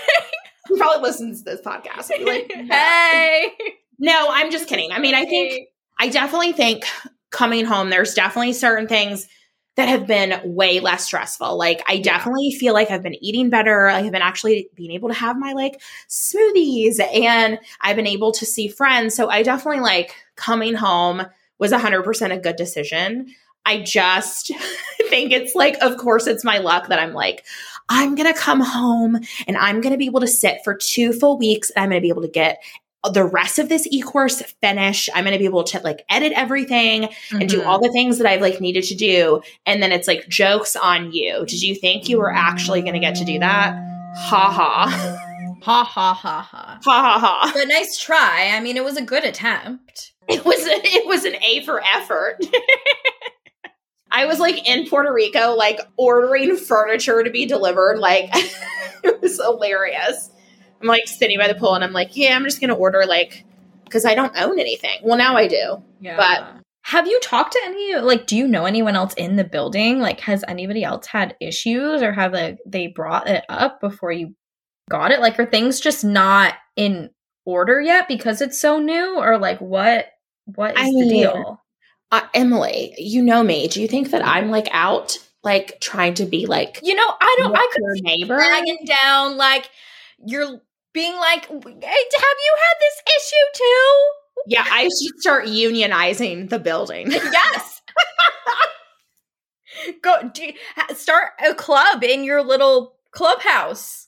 He 0.67 0.77
probably 0.77 1.01
listens 1.01 1.41
to 1.41 1.51
this 1.51 1.61
podcast. 1.61 2.11
Like, 2.23 2.51
hey. 2.51 3.53
No, 3.99 4.27
I'm 4.29 4.51
just 4.51 4.67
kidding. 4.67 4.91
I 4.91 4.99
mean, 4.99 5.13
I 5.13 5.25
think 5.25 5.67
I 5.99 6.09
definitely 6.09 6.53
think 6.53 6.85
coming 7.29 7.65
home, 7.65 7.89
there's 7.89 8.13
definitely 8.13 8.53
certain 8.53 8.87
things 8.87 9.27
that 9.75 9.87
have 9.87 10.07
been 10.07 10.41
way 10.43 10.79
less 10.79 11.05
stressful. 11.05 11.57
Like, 11.57 11.81
I 11.87 11.99
definitely 11.99 12.51
feel 12.51 12.73
like 12.73 12.91
I've 12.91 13.03
been 13.03 13.23
eating 13.23 13.49
better. 13.49 13.87
I 13.87 14.01
have 14.01 14.11
been 14.11 14.21
actually 14.21 14.69
being 14.75 14.91
able 14.91 15.09
to 15.09 15.15
have 15.15 15.37
my 15.37 15.53
like 15.53 15.81
smoothies 16.09 16.99
and 16.99 17.59
I've 17.79 17.95
been 17.95 18.07
able 18.07 18.31
to 18.33 18.45
see 18.45 18.67
friends. 18.67 19.15
So, 19.15 19.29
I 19.29 19.43
definitely 19.43 19.81
like 19.81 20.15
coming 20.35 20.73
home 20.73 21.25
was 21.59 21.71
100% 21.71 22.33
a 22.33 22.39
good 22.39 22.55
decision. 22.55 23.33
I 23.65 23.81
just 23.81 24.47
think 25.09 25.31
it's 25.31 25.55
like, 25.55 25.77
of 25.81 25.97
course, 25.97 26.27
it's 26.27 26.43
my 26.43 26.57
luck 26.57 26.87
that 26.87 26.99
I'm 26.99 27.13
like, 27.13 27.45
I'm 27.87 28.15
going 28.15 28.31
to 28.31 28.39
come 28.39 28.61
home 28.61 29.19
and 29.47 29.57
I'm 29.57 29.81
going 29.81 29.93
to 29.93 29.97
be 29.97 30.05
able 30.05 30.21
to 30.21 30.27
sit 30.27 30.59
for 30.63 30.75
two 30.75 31.11
full 31.11 31.37
weeks. 31.37 31.69
And 31.71 31.83
I'm 31.83 31.89
going 31.89 32.01
to 32.01 32.05
be 32.05 32.09
able 32.09 32.21
to 32.21 32.27
get 32.27 32.61
the 33.13 33.23
rest 33.23 33.59
of 33.59 33.69
this 33.69 33.87
e-course 33.91 34.41
finish 34.61 35.09
I'm 35.13 35.23
going 35.23 35.33
to 35.33 35.39
be 35.39 35.45
able 35.45 35.63
to 35.65 35.79
like 35.79 36.03
edit 36.09 36.33
everything 36.35 37.09
and 37.31 37.47
do 37.47 37.63
all 37.63 37.77
mm-hmm. 37.77 37.87
the 37.87 37.91
things 37.93 38.17
that 38.17 38.27
I've 38.27 38.41
like 38.41 38.59
needed 38.59 38.83
to 38.85 38.95
do. 38.95 39.41
And 39.65 39.81
then 39.81 39.91
it's 39.91 40.07
like 40.07 40.27
jokes 40.27 40.75
on 40.75 41.13
you. 41.13 41.45
Did 41.45 41.61
you 41.61 41.75
think 41.75 42.09
you 42.09 42.17
were 42.17 42.33
actually 42.33 42.81
going 42.81 42.95
to 42.95 42.99
get 42.99 43.15
to 43.15 43.25
do 43.25 43.39
that? 43.39 43.73
Ha 44.15 44.51
ha. 44.51 45.25
Ha 45.61 45.83
ha 45.83 46.13
ha 46.13 46.41
ha. 46.41 46.79
Ha 46.85 47.01
ha 47.01 47.19
ha. 47.19 47.51
But 47.53 47.67
nice 47.67 47.97
try. 47.97 48.51
I 48.53 48.61
mean, 48.61 48.77
it 48.77 48.83
was 48.83 48.95
a 48.95 49.01
good 49.01 49.25
attempt. 49.25 50.13
It 50.29 50.45
was 50.45 50.59
it 50.61 51.05
was 51.05 51.25
an 51.25 51.35
A 51.43 51.65
for 51.65 51.83
effort. 51.83 52.37
I 54.11 54.25
was 54.25 54.39
like 54.39 54.67
in 54.67 54.87
Puerto 54.87 55.11
Rico, 55.11 55.55
like 55.55 55.79
ordering 55.97 56.55
furniture 56.55 57.23
to 57.23 57.29
be 57.29 57.45
delivered. 57.45 57.99
Like 57.99 58.29
it 59.03 59.21
was 59.21 59.41
hilarious. 59.41 60.29
I'm 60.81 60.87
like 60.87 61.07
sitting 61.07 61.37
by 61.37 61.47
the 61.47 61.55
pool 61.55 61.75
and 61.75 61.83
I'm 61.83 61.93
like, 61.93 62.15
yeah, 62.15 62.35
I'm 62.35 62.43
just 62.43 62.61
gonna 62.61 62.75
order 62.75 63.05
like 63.05 63.45
because 63.83 64.05
I 64.05 64.15
don't 64.15 64.35
own 64.37 64.59
anything. 64.59 64.99
Well, 65.03 65.17
now 65.17 65.35
I 65.35 65.47
do. 65.47 65.81
Yeah. 65.99 66.17
But- 66.17 66.55
have 66.83 67.07
you 67.07 67.19
talked 67.19 67.51
to 67.53 67.59
any 67.65 67.97
like 67.97 68.25
do 68.25 68.35
you 68.35 68.47
know 68.47 68.65
anyone 68.65 68.95
else 68.95 69.13
in 69.13 69.35
the 69.35 69.43
building? 69.43 69.99
Like 69.99 70.21
has 70.21 70.43
anybody 70.47 70.83
else 70.83 71.05
had 71.05 71.35
issues 71.39 72.01
or 72.01 72.11
have 72.13 72.33
like 72.33 72.57
they 72.65 72.87
brought 72.87 73.27
it 73.29 73.43
up 73.47 73.79
before 73.79 74.11
you 74.11 74.33
got 74.89 75.11
it? 75.11 75.19
Like 75.19 75.37
are 75.39 75.45
things 75.45 75.79
just 75.79 76.03
not 76.03 76.55
in 76.75 77.11
order 77.45 77.79
yet 77.79 78.07
because 78.07 78.41
it's 78.41 78.59
so 78.59 78.79
new 78.79 79.19
or 79.19 79.37
like 79.37 79.59
what 79.59 80.07
what 80.45 80.71
is 80.71 80.81
I 80.81 80.85
the 80.85 80.91
mean, 80.93 81.09
deal? 81.09 81.61
Uh, 82.11 82.21
Emily, 82.33 82.95
you 82.97 83.21
know 83.21 83.43
me. 83.43 83.67
Do 83.67 83.81
you 83.81 83.87
think 83.87 84.09
that 84.11 84.25
I'm 84.25 84.49
like 84.49 84.67
out 84.71 85.15
like 85.43 85.79
trying 85.81 86.15
to 86.15 86.25
be 86.25 86.47
like 86.47 86.79
You 86.81 86.95
know, 86.95 87.13
I 87.21 87.35
don't 87.37 87.55
I 87.55 87.69
could 87.71 87.83
your 87.83 88.01
neighbor? 88.01 88.35
dragging 88.35 88.85
down 89.03 89.37
like 89.37 89.69
you're 90.25 90.59
being 90.93 91.15
like 91.15 91.45
hey, 91.47 91.53
have 91.53 91.63
you 91.63 91.71
had 91.83 92.75
this 92.79 93.01
issue 93.17 93.45
too? 93.55 93.95
Yeah, 94.47 94.65
I 94.69 94.83
should 94.83 95.19
start 95.19 95.45
unionizing 95.45 96.49
the 96.49 96.59
building. 96.59 97.11
yes. 97.11 97.81
Go 100.01 100.29
do, 100.33 100.51
start 100.95 101.31
a 101.45 101.53
club 101.53 102.03
in 102.03 102.23
your 102.23 102.43
little 102.43 102.95
clubhouse. 103.11 104.07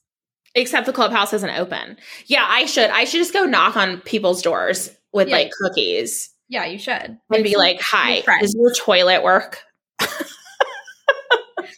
Except 0.53 0.85
the 0.85 0.91
clubhouse 0.93 1.31
isn't 1.33 1.49
open. 1.49 1.97
Yeah, 2.25 2.45
I 2.47 2.65
should. 2.65 2.89
I 2.89 3.05
should 3.05 3.19
just 3.19 3.31
go 3.33 3.45
knock 3.45 3.77
on 3.77 4.01
people's 4.01 4.41
doors 4.41 4.91
with 5.13 5.29
Yeah. 5.29 5.35
like 5.35 5.51
cookies 5.61 6.29
Yeah, 6.49 6.65
you 6.65 6.77
should. 6.77 7.17
and 7.33 7.43
be 7.43 7.55
like, 7.55 7.79
"Hi, 7.81 8.21
does 8.41 8.53
your 8.59 8.73
toilet 8.73 9.23
work?" 9.23 9.59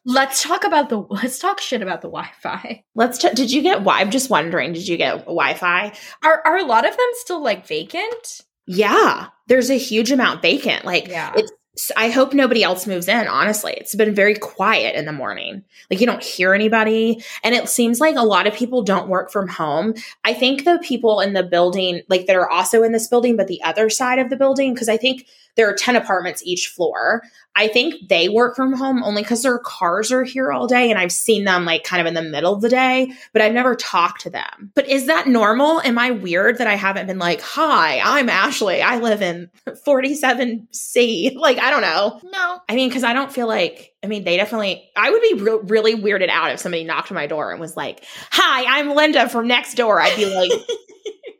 Let's 0.05 0.43
talk 0.43 0.63
about 0.65 0.89
the 0.89 0.97
let's 0.97 1.39
talk 1.39 1.61
shit 1.61 1.81
about 1.81 2.01
the 2.01 2.09
Wi-Fi. 2.09 2.83
Let's. 2.95 3.17
Ch- 3.19 3.33
did 3.33 3.51
you 3.51 3.61
get? 3.61 3.81
I'm 3.87 4.11
just 4.11 4.29
wondering. 4.29 4.73
Did 4.73 4.87
you 4.87 4.97
get 4.97 5.19
Wi-Fi? 5.19 5.93
Are 6.23 6.41
are 6.45 6.57
a 6.57 6.65
lot 6.65 6.85
of 6.85 6.91
them 6.95 7.07
still 7.13 7.41
like 7.41 7.65
vacant? 7.67 8.41
Yeah, 8.65 9.27
there's 9.47 9.69
a 9.69 9.77
huge 9.77 10.11
amount 10.11 10.41
vacant. 10.41 10.85
Like, 10.85 11.07
Yeah. 11.07 11.31
it's. 11.35 11.51
I 11.97 12.11
hope 12.11 12.33
nobody 12.35 12.61
else 12.63 12.85
moves 12.85 13.07
in. 13.07 13.27
Honestly, 13.27 13.73
it's 13.75 13.95
been 13.95 14.13
very 14.13 14.35
quiet 14.35 14.95
in 14.95 15.05
the 15.05 15.11
morning. 15.11 15.63
Like 15.89 15.99
you 16.01 16.05
don't 16.05 16.21
hear 16.23 16.53
anybody, 16.53 17.23
and 17.43 17.55
it 17.55 17.67
seems 17.67 17.99
like 17.99 18.15
a 18.15 18.21
lot 18.21 18.45
of 18.45 18.53
people 18.53 18.83
don't 18.83 19.07
work 19.09 19.31
from 19.31 19.47
home. 19.47 19.95
I 20.23 20.35
think 20.35 20.65
the 20.65 20.79
people 20.83 21.19
in 21.19 21.33
the 21.33 21.41
building, 21.41 22.01
like 22.09 22.27
that 22.27 22.35
are 22.35 22.47
also 22.47 22.83
in 22.83 22.91
this 22.91 23.07
building, 23.07 23.37
but 23.37 23.47
the 23.47 23.63
other 23.63 23.89
side 23.89 24.19
of 24.19 24.29
the 24.29 24.37
building, 24.37 24.75
because 24.75 24.87
I 24.87 24.97
think 24.97 25.25
there 25.55 25.69
are 25.69 25.75
10 25.75 25.95
apartments 25.95 26.43
each 26.45 26.67
floor. 26.67 27.23
I 27.55 27.67
think 27.67 28.09
they 28.09 28.29
work 28.29 28.55
from 28.55 28.73
home 28.73 29.03
only 29.03 29.21
because 29.21 29.43
their 29.43 29.59
cars 29.59 30.11
are 30.11 30.23
here 30.23 30.51
all 30.51 30.65
day 30.65 30.89
and 30.89 30.99
I've 30.99 31.11
seen 31.11 31.45
them 31.45 31.65
like 31.65 31.83
kind 31.83 32.01
of 32.01 32.07
in 32.07 32.15
the 32.15 32.27
middle 32.27 32.53
of 32.53 32.61
the 32.61 32.69
day, 32.69 33.13
but 33.31 33.41
I've 33.43 33.53
never 33.53 33.75
talked 33.75 34.21
to 34.21 34.31
them. 34.31 34.71
But 34.73 34.89
is 34.89 35.05
that 35.05 35.27
normal? 35.27 35.79
Am 35.81 35.99
I 35.99 36.11
weird 36.11 36.57
that 36.57 36.65
I 36.65 36.73
haven't 36.75 37.05
been 37.05 37.19
like, 37.19 37.41
hi, 37.41 38.01
I'm 38.03 38.27
Ashley. 38.29 38.81
I 38.81 38.97
live 38.97 39.21
in 39.21 39.49
47C? 39.67 41.35
Like, 41.43 41.59
I 41.59 41.71
don't 41.71 41.81
know. 41.81 42.21
No. 42.31 42.59
I 42.69 42.75
mean, 42.75 42.87
because 42.87 43.03
I 43.03 43.11
don't 43.11 43.31
feel 43.31 43.47
like, 43.47 43.93
I 44.01 44.07
mean, 44.07 44.23
they 44.23 44.37
definitely, 44.37 44.89
I 44.95 45.11
would 45.11 45.21
be 45.21 45.33
re- 45.33 45.59
really 45.63 45.95
weirded 45.95 46.29
out 46.29 46.51
if 46.51 46.59
somebody 46.59 46.85
knocked 46.85 47.11
on 47.11 47.15
my 47.15 47.27
door 47.27 47.51
and 47.51 47.59
was 47.59 47.75
like, 47.75 48.05
hi, 48.31 48.79
I'm 48.79 48.95
Linda 48.95 49.27
from 49.27 49.47
next 49.47 49.75
door. 49.75 49.99
I'd 49.99 50.15
be 50.15 50.33
like, 50.33 50.51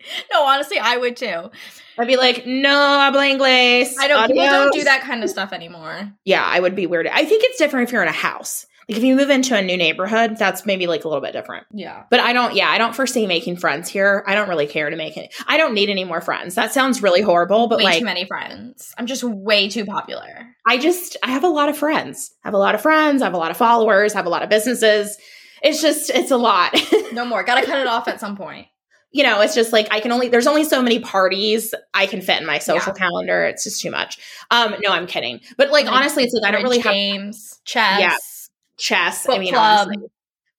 no, 0.32 0.44
honestly, 0.46 0.78
I 0.80 0.98
would 0.98 1.18
too. 1.18 1.50
I'd 1.98 2.08
be 2.08 2.18
like, 2.18 2.46
no 2.46 2.70
habla 2.72 3.22
inglés. 3.22 3.94
I 4.00 4.08
don't. 4.08 4.28
People 4.28 4.46
don't 4.46 4.74
do 4.74 4.84
that 4.84 5.02
kind 5.02 5.24
of 5.24 5.30
stuff 5.30 5.54
anymore. 5.54 6.12
Yeah, 6.26 6.44
I 6.44 6.60
would 6.60 6.76
be 6.76 6.88
weird. 6.88 7.08
I 7.08 7.26
think 7.26 7.44
it's 7.44 7.58
different 7.58 7.88
if 7.88 7.94
you're 7.94 8.02
in 8.02 8.10
a 8.10 8.12
house. 8.12 8.66
Like 8.90 8.98
if 8.98 9.04
you 9.04 9.16
move 9.16 9.30
into 9.30 9.56
a 9.56 9.62
new 9.62 9.78
neighborhood, 9.78 10.38
that's 10.38 10.66
maybe 10.66 10.88
like 10.88 11.06
a 11.06 11.08
little 11.08 11.22
bit 11.22 11.32
different. 11.32 11.66
Yeah. 11.72 12.04
But 12.10 12.20
I 12.20 12.34
don't, 12.34 12.54
yeah, 12.54 12.70
I 12.70 12.78
don't 12.78 12.96
foresee 12.96 13.28
making 13.28 13.58
friends 13.58 13.88
here. 13.88 14.24
I 14.28 14.36
don't 14.36 14.50
really 14.50 14.68
care 14.68 14.90
to 14.90 14.96
make 14.98 15.16
it. 15.16 15.34
I 15.48 15.58
don't 15.58 15.74
need 15.74 15.90
any 15.90 16.04
more 16.04 16.20
friends. 16.20 16.56
That 16.56 16.74
sounds 16.74 17.02
really 17.02 17.22
horrible, 17.22 17.68
but 17.68 17.78
way 17.78 17.86
like, 17.86 18.00
too 18.00 18.06
many 18.06 18.26
friends. 18.26 18.94
I'm 18.98 19.06
just 19.06 19.24
way 19.24 19.70
too 19.70 19.86
popular. 19.86 20.48
I 20.68 20.78
just, 20.78 21.16
I 21.24 21.32
have 21.32 21.46
a 21.46 21.50
lot 21.50 21.70
of 21.70 21.78
friends. 21.78 22.34
I 22.44 22.50
have 22.50 22.54
a 22.54 22.58
lot 22.60 22.76
of 22.76 22.82
friends. 22.82 23.22
I 23.22 23.26
have 23.26 23.34
a 23.34 23.38
lot 23.38 23.52
of 23.52 23.58
followers. 23.58 24.16
I 24.16 24.18
have 24.18 24.26
a 24.26 24.30
lot 24.30 24.44
of 24.44 24.50
businesses. 24.50 25.18
It's 25.62 25.82
just, 25.82 26.10
it's 26.10 26.32
a 26.32 26.38
lot. 26.38 26.76
No 27.14 27.26
more. 27.26 27.44
Gotta 27.44 27.64
cut 27.64 27.78
it 27.78 27.86
off 27.86 28.08
at 28.08 28.20
some 28.20 28.36
point. 28.36 28.66
You 29.14 29.24
know, 29.24 29.40
it's 29.42 29.56
just 29.56 29.72
like 29.72 29.88
I 29.92 30.00
can 30.02 30.12
only 30.12 30.28
there's 30.28 30.48
only 30.48 30.64
so 30.66 30.82
many 30.82 31.00
parties 31.00 31.74
I 31.94 32.08
can 32.08 32.22
fit 32.22 32.42
in 32.42 32.46
my 32.48 32.60
social 32.60 32.94
Yeah. 32.94 33.00
calendar. 33.08 33.46
It's 33.46 33.64
just 33.64 33.80
too 33.82 33.92
much. 33.92 34.18
Um, 34.52 34.76
no, 34.84 34.92
I'm 34.92 35.08
kidding. 35.08 35.40
But 35.56 35.70
like, 35.72 35.86
Like, 35.86 35.94
honestly, 35.96 36.24
it's 36.24 36.34
like 36.34 36.44
I 36.44 36.52
don't 36.52 36.64
really 36.64 36.80
have 36.80 36.92
games, 36.94 37.60
chess. 37.64 38.00
Yeah. 38.00 38.16
chess. 38.78 39.26
Book 39.26 39.36
I 39.36 39.40
mean, 39.40 39.54
club. 39.54 39.88
honestly. 39.88 40.08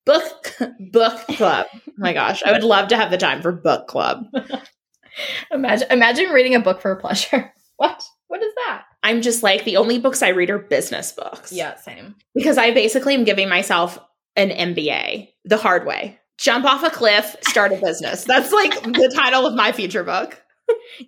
book 0.07 0.57
book 0.93 1.19
club. 1.37 1.67
oh 1.75 1.81
my 1.99 2.13
gosh, 2.13 2.43
I 2.45 2.53
would 2.53 2.65
love 2.65 2.89
to 2.89 2.97
have 2.97 3.11
the 3.11 3.19
time 3.19 3.43
for 3.43 3.53
book 3.53 3.87
club. 3.89 4.27
Imagine 5.53 5.87
imagine 5.91 6.31
reading 6.31 6.55
a 6.55 6.61
book 6.61 6.81
for 6.81 6.95
pleasure. 6.97 7.53
What? 7.77 8.05
What 8.29 8.41
is 8.41 8.53
that? 8.55 8.85
I'm 9.03 9.21
just 9.21 9.43
like 9.43 9.65
the 9.65 9.79
only 9.79 9.99
books 9.99 10.23
I 10.23 10.29
read 10.29 10.49
are 10.49 10.61
business 10.61 11.11
books. 11.11 11.51
Yeah, 11.53 11.75
same. 11.75 12.15
because 12.33 12.57
I 12.57 12.71
basically 12.71 13.15
am 13.15 13.25
giving 13.25 13.49
myself 13.49 13.99
an 14.37 14.51
MBA 14.51 15.31
the 15.45 15.57
hard 15.57 15.85
way. 15.85 16.21
Jump 16.45 16.67
off 16.67 16.83
a 16.83 16.91
cliff, 16.91 17.35
start 17.41 17.73
a 17.73 17.77
business. 17.77 18.25
That's 18.25 18.53
like 18.53 18.83
the 18.83 19.11
title 19.15 19.47
of 19.47 19.55
my 19.55 19.73
future 19.73 20.05
book. 20.05 20.39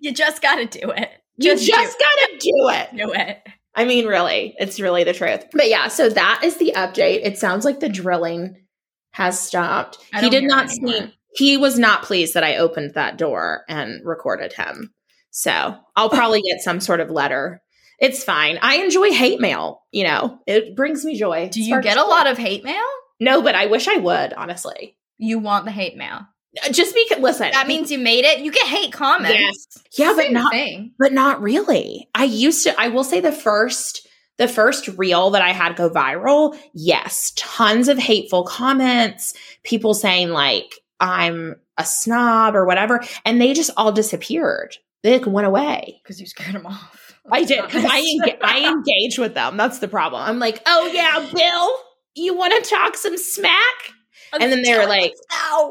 You 0.01 0.11
just 0.11 0.41
gotta 0.41 0.65
do 0.65 0.89
it. 0.89 1.11
You 1.37 1.51
Just 1.51 1.67
just 1.67 1.99
gotta 1.99 2.37
do 2.39 2.69
it. 2.69 2.89
Do 2.97 3.13
it. 3.13 3.47
I 3.75 3.85
mean, 3.85 4.07
really, 4.07 4.55
it's 4.57 4.79
really 4.79 5.03
the 5.03 5.13
truth. 5.13 5.45
But 5.53 5.69
yeah, 5.69 5.89
so 5.89 6.09
that 6.09 6.41
is 6.43 6.57
the 6.57 6.73
update. 6.75 7.21
It 7.23 7.37
sounds 7.37 7.65
like 7.65 7.79
the 7.79 7.87
drilling 7.87 8.65
has 9.11 9.39
stopped. 9.39 9.99
He 10.19 10.31
did 10.31 10.45
not 10.45 10.71
seem, 10.71 11.11
he 11.35 11.55
was 11.55 11.77
not 11.77 12.01
pleased 12.01 12.33
that 12.33 12.43
I 12.43 12.57
opened 12.57 12.95
that 12.95 13.19
door 13.19 13.63
and 13.69 14.01
recorded 14.03 14.53
him. 14.53 14.91
So 15.29 15.75
I'll 15.95 16.09
probably 16.09 16.41
get 16.41 16.61
some 16.61 16.79
sort 16.79 16.99
of 16.99 17.11
letter. 17.11 17.61
It's 17.99 18.23
fine. 18.23 18.57
I 18.63 18.77
enjoy 18.77 19.11
hate 19.11 19.39
mail. 19.39 19.83
You 19.91 20.05
know, 20.05 20.39
it 20.47 20.75
brings 20.75 21.05
me 21.05 21.15
joy. 21.15 21.49
Do 21.51 21.61
you 21.61 21.79
get 21.79 21.97
a 21.97 22.03
lot 22.03 22.25
of 22.25 22.39
hate 22.39 22.63
mail? 22.63 22.87
No, 23.19 23.43
but 23.43 23.53
I 23.53 23.67
wish 23.67 23.87
I 23.87 23.97
would, 23.97 24.33
honestly. 24.33 24.96
You 25.17 25.39
want 25.39 25.65
the 25.65 25.71
hate 25.71 25.97
mail. 25.97 26.21
Uh, 26.63 26.71
just 26.71 26.95
because, 26.95 27.21
listen, 27.21 27.51
That 27.51 27.67
means 27.67 27.91
you 27.91 27.99
made 27.99 28.25
it. 28.25 28.39
You 28.39 28.51
get 28.51 28.65
hate 28.67 28.91
comments. 28.93 29.67
yeah, 29.97 30.13
but 30.15 30.31
not 30.31 30.51
thing. 30.51 30.93
but 30.97 31.13
not 31.13 31.41
really. 31.41 32.09
I 32.15 32.23
used 32.25 32.63
to 32.63 32.79
I 32.79 32.87
will 32.87 33.03
say 33.03 33.19
the 33.19 33.31
first 33.31 34.07
the 34.37 34.47
first 34.47 34.87
reel 34.89 35.31
that 35.31 35.41
I 35.41 35.51
had 35.51 35.75
go 35.75 35.89
viral, 35.89 36.55
yes, 36.73 37.33
tons 37.35 37.87
of 37.87 37.97
hateful 37.97 38.43
comments, 38.43 39.33
people 39.63 39.93
saying 39.93 40.29
like 40.29 40.75
I'm 40.99 41.55
a 41.77 41.85
snob 41.85 42.55
or 42.55 42.65
whatever, 42.65 43.03
and 43.25 43.39
they 43.41 43.53
just 43.53 43.71
all 43.77 43.91
disappeared. 43.91 44.77
They 45.03 45.17
like 45.19 45.27
went 45.27 45.47
away. 45.47 45.99
Because 46.03 46.19
you 46.19 46.25
scared 46.27 46.55
them 46.55 46.65
off. 46.65 47.13
I 47.31 47.43
did 47.43 47.65
because 47.65 47.85
I 47.85 48.01
enga- 48.01 48.37
I 48.41 48.67
engaged 48.71 49.19
with 49.19 49.33
them. 49.33 49.57
That's 49.57 49.79
the 49.79 49.87
problem. 49.87 50.21
I'm 50.23 50.39
like, 50.39 50.61
oh 50.65 50.89
yeah, 50.93 51.19
Bill, 51.33 51.75
you 52.15 52.35
want 52.35 52.53
to 52.63 52.69
talk 52.69 52.95
some 52.95 53.17
smack? 53.17 53.93
And 54.33 54.51
then 54.51 54.61
they 54.61 54.77
were 54.77 54.85
like, 54.85 55.13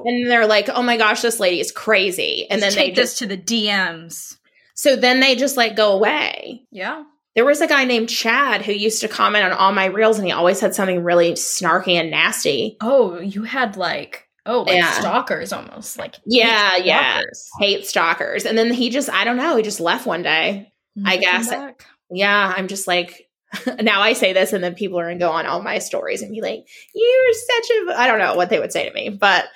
and 0.05 0.31
they're 0.31 0.47
like, 0.47 0.69
oh 0.69 0.83
my 0.83 0.97
gosh, 0.97 1.23
this 1.23 1.39
lady 1.41 1.61
is 1.61 1.73
crazy. 1.73 2.47
And 2.51 2.61
then 2.63 2.71
they 2.71 2.75
take 2.77 2.95
they 2.95 3.03
this 3.03 3.11
just 3.11 3.19
to 3.21 3.27
the 3.27 3.37
DMs. 3.39 4.37
so 4.75 4.97
then 4.97 5.21
they 5.21 5.35
just 5.37 5.57
like 5.57 5.77
go 5.77 5.93
away. 5.93 6.65
Yeah. 6.71 7.05
There 7.35 7.45
was 7.45 7.61
a 7.61 7.67
guy 7.67 7.85
named 7.85 8.09
Chad 8.09 8.63
who 8.63 8.73
used 8.73 9.03
to 9.03 9.09
comment 9.09 9.45
on 9.45 9.53
all 9.53 9.71
my 9.73 9.85
reels, 9.87 10.17
and 10.19 10.27
he 10.27 10.33
always 10.33 10.59
had 10.61 10.75
something 10.75 11.05
really 11.05 11.33
snarky 11.33 11.93
and 11.95 12.11
nasty. 12.11 12.79
Oh, 12.81 13.19
you 13.19 13.43
had 13.43 13.77
like 13.77 14.27
oh 14.47 14.63
like 14.63 14.77
Yeah. 14.77 14.91
stalkers 14.93 15.53
almost 15.53 15.99
like 15.99 16.15
Yeah, 16.25 16.71
hate 16.77 16.87
yeah. 16.87 17.23
Hate 17.61 17.87
stalkers. 17.87 18.47
And 18.47 18.57
then 18.57 18.73
he 18.73 18.89
just, 18.89 19.11
I 19.11 19.25
don't 19.25 19.37
know, 19.37 19.57
he 19.57 19.63
just 19.63 19.81
left 19.81 20.07
one 20.07 20.23
day. 20.23 20.73
I 21.05 21.19
guess- 21.19 21.51
back. 21.51 21.85
Yeah, 22.11 22.55
I'm 22.57 22.69
just 22.69 22.87
like, 22.87 23.26
now 23.81 24.01
I 24.01 24.13
say 24.13 24.33
this, 24.33 24.53
and 24.53 24.63
then 24.63 24.75
people 24.75 24.99
are 24.99 25.07
going 25.07 25.19
to 25.19 25.25
go 25.25 25.31
on 25.31 25.47
all 25.47 25.63
my 25.63 25.79
stories 25.79 26.23
and 26.23 26.33
be 26.33 26.41
like, 26.41 26.67
you're 26.95 27.33
such 27.33 27.71
a, 27.71 28.01
I 28.01 28.07
don't 28.07 28.19
know 28.19 28.35
what 28.35 28.51
they 28.51 28.59
would 28.59 28.73
say 28.73 28.89
to 28.89 28.95
me. 28.95 29.11
But, 29.11 29.47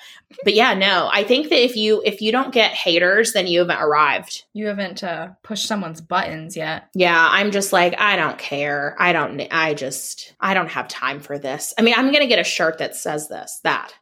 but 0.43 0.53
yeah, 0.53 0.73
no, 0.73 1.09
I 1.11 1.23
think 1.23 1.49
that 1.49 1.63
if 1.63 1.75
you, 1.75 2.01
if 2.05 2.21
you 2.21 2.31
don't 2.31 2.53
get 2.53 2.71
haters, 2.71 3.33
then 3.33 3.47
you 3.47 3.59
haven't 3.59 3.81
arrived. 3.81 4.45
You 4.53 4.67
haven't 4.67 5.03
uh, 5.03 5.29
pushed 5.43 5.67
someone's 5.67 6.01
buttons 6.01 6.55
yet. 6.55 6.89
Yeah, 6.93 7.27
I'm 7.31 7.51
just 7.51 7.73
like, 7.73 7.99
I 7.99 8.15
don't 8.15 8.37
care. 8.37 8.95
I 8.99 9.13
don't, 9.13 9.41
I 9.51 9.73
just, 9.73 10.33
I 10.39 10.53
don't 10.53 10.69
have 10.69 10.87
time 10.87 11.19
for 11.19 11.37
this. 11.37 11.73
I 11.77 11.81
mean, 11.81 11.95
I'm 11.97 12.11
going 12.11 12.21
to 12.21 12.27
get 12.27 12.39
a 12.39 12.43
shirt 12.43 12.77
that 12.77 12.95
says 12.95 13.27
this, 13.27 13.59
that. 13.63 13.93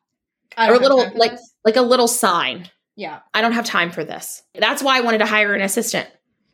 Or 0.58 0.74
a 0.74 0.80
little 0.80 1.10
like 1.16 1.32
this. 1.32 1.54
like 1.64 1.76
a 1.78 1.82
little 1.82 2.08
sign. 2.08 2.70
yeah. 2.96 3.20
I 3.34 3.42
don't 3.42 3.54
have 3.54 3.66
time 3.66 3.92
for 3.92 4.04
this. 4.04 4.44
That's 4.56 4.84
why 4.84 4.98
I 4.98 5.02
wanted 5.02 5.20
to 5.20 5.26
hire 5.26 5.54
an 5.54 5.62
assistant 5.62 6.10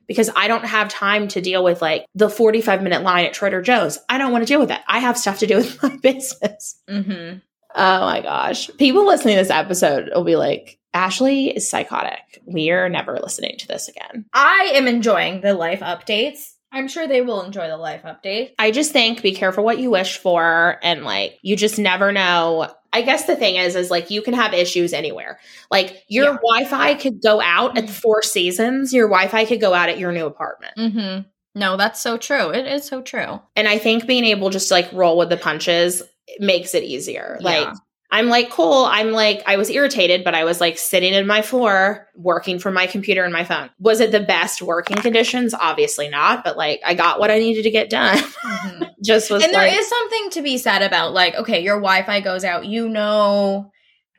because 0.08 0.30
I 0.36 0.48
don't 0.48 0.66
have 0.66 0.90
time 0.90 1.28
to 1.30 1.42
deal 1.42 1.64
with 1.64 1.82
like 1.82 2.06
the 2.16 2.30
45 2.30 2.84
minute 2.84 3.04
line 3.04 3.26
at 3.26 3.34
Trader 3.34 3.62
Joe's. 3.62 4.00
I 4.10 4.18
don't 4.18 4.32
want 4.32 4.44
to 4.44 4.48
deal 4.48 4.60
with 4.60 4.70
that. 4.70 4.84
I 4.88 5.00
have 5.00 5.18
stuff 5.18 5.40
to 5.40 5.48
do 5.48 5.58
with 5.58 5.82
my 5.84 5.96
business. 5.98 6.80
Mm-hmm. 6.90 7.40
Oh 7.76 8.02
my 8.02 8.22
gosh. 8.22 8.70
People 8.78 9.06
listening 9.06 9.36
to 9.36 9.42
this 9.42 9.52
episode 9.52 10.10
will 10.14 10.24
be 10.24 10.36
like, 10.38 10.80
Ashley 10.94 11.50
is 11.50 11.70
psychotic. 11.70 12.42
We're 12.46 12.88
never 12.88 13.20
listening 13.20 13.58
to 13.60 13.68
this 13.68 13.90
again. 13.90 14.26
I 14.34 14.72
am 14.76 14.88
enjoying 14.88 15.42
the 15.42 15.54
life 15.54 15.82
updates. 15.82 16.54
I'm 16.72 16.88
sure 16.88 17.08
they 17.08 17.22
will 17.22 17.42
enjoy 17.42 17.68
the 17.68 17.78
life 17.78 18.04
update. 18.04 18.54
I 18.60 18.72
just 18.72 18.92
think 18.92 19.22
be 19.22 19.34
careful 19.34 19.64
what 19.64 19.80
you 19.80 19.90
wish 19.92 20.18
for 20.18 20.78
and 20.84 21.04
like 21.04 21.40
you 21.42 21.56
just 21.56 21.80
never 21.80 22.12
know. 22.12 22.70
I 22.92 23.02
guess 23.02 23.26
the 23.26 23.36
thing 23.36 23.56
is 23.56 23.76
is 23.76 23.92
like 23.92 24.10
you 24.10 24.22
can 24.22 24.34
have 24.34 24.54
issues 24.54 24.92
anywhere. 24.94 25.40
Like 25.72 26.04
your 26.08 26.26
Yeah. 26.26 26.38
Wi-Fi 26.42 26.96
could 26.96 27.22
go 27.22 27.42
out 27.42 27.78
at 27.78 27.88
the 27.88 27.94
Four 27.94 28.22
Seasons, 28.24 28.94
your 28.94 29.08
Wi-Fi 29.08 29.46
could 29.46 29.62
go 29.62 29.74
out 29.74 29.90
at 29.90 30.00
your 30.00 30.12
new 30.12 30.26
apartment. 30.26 30.74
Mm-hmm. 30.78 31.28
No, 31.58 31.78
that's 31.78 32.02
so 32.02 32.18
true. 32.18 32.50
It 32.50 32.66
is 32.68 32.84
so 32.86 33.02
true. 33.02 33.40
And 33.56 33.68
I 33.68 33.78
think 33.78 34.06
being 34.08 34.26
able 34.26 34.50
just 34.50 34.68
to 34.68 34.74
like 34.74 34.92
roll 34.92 35.18
with 35.18 35.30
the 35.30 35.38
punches 35.38 36.04
makes 36.40 36.74
it 36.76 36.84
easier. 36.84 37.38
Like 37.40 37.68
Yeah. 37.68 37.74
I'm 38.16 38.28
like, 38.28 38.50
cool. 38.50 38.86
I'm 38.86 39.12
like, 39.12 39.44
I 39.46 39.58
was 39.58 39.70
irritated, 39.70 40.24
but 40.24 40.34
I 40.34 40.46
was 40.46 40.62
like 40.62 40.78
sitting 40.78 41.14
in 41.14 41.28
my 41.28 41.42
floor 41.42 42.08
working 42.16 42.60
from 42.60 42.74
my 42.74 42.88
computer 42.88 43.24
and 43.24 43.34
my 43.34 43.44
phone. 43.44 43.70
Was 43.80 44.00
it 44.00 44.12
the 44.12 44.22
best 44.22 44.62
working 44.62 44.96
conditions? 44.98 45.54
Obviously 45.54 46.08
not, 46.08 46.44
but 46.46 46.56
like 46.56 46.80
I 46.86 46.94
got 46.94 47.20
what 47.20 47.30
I 47.30 47.40
needed 47.40 47.64
to 47.64 47.72
get 47.72 47.90
done. 47.90 48.18
Mhm. 48.46 48.90
just 49.04 49.30
was 49.30 49.44
and 49.44 49.52
like, 49.52 49.70
there 49.72 49.80
is 49.80 49.88
something 49.90 50.30
to 50.32 50.42
be 50.42 50.58
said 50.58 50.82
about 50.82 51.14
like 51.14 51.36
okay 51.36 51.62
your 51.62 51.76
wi-fi 51.78 52.22
goes 52.22 52.44
out 52.44 52.66
you 52.66 52.88
know 52.88 53.72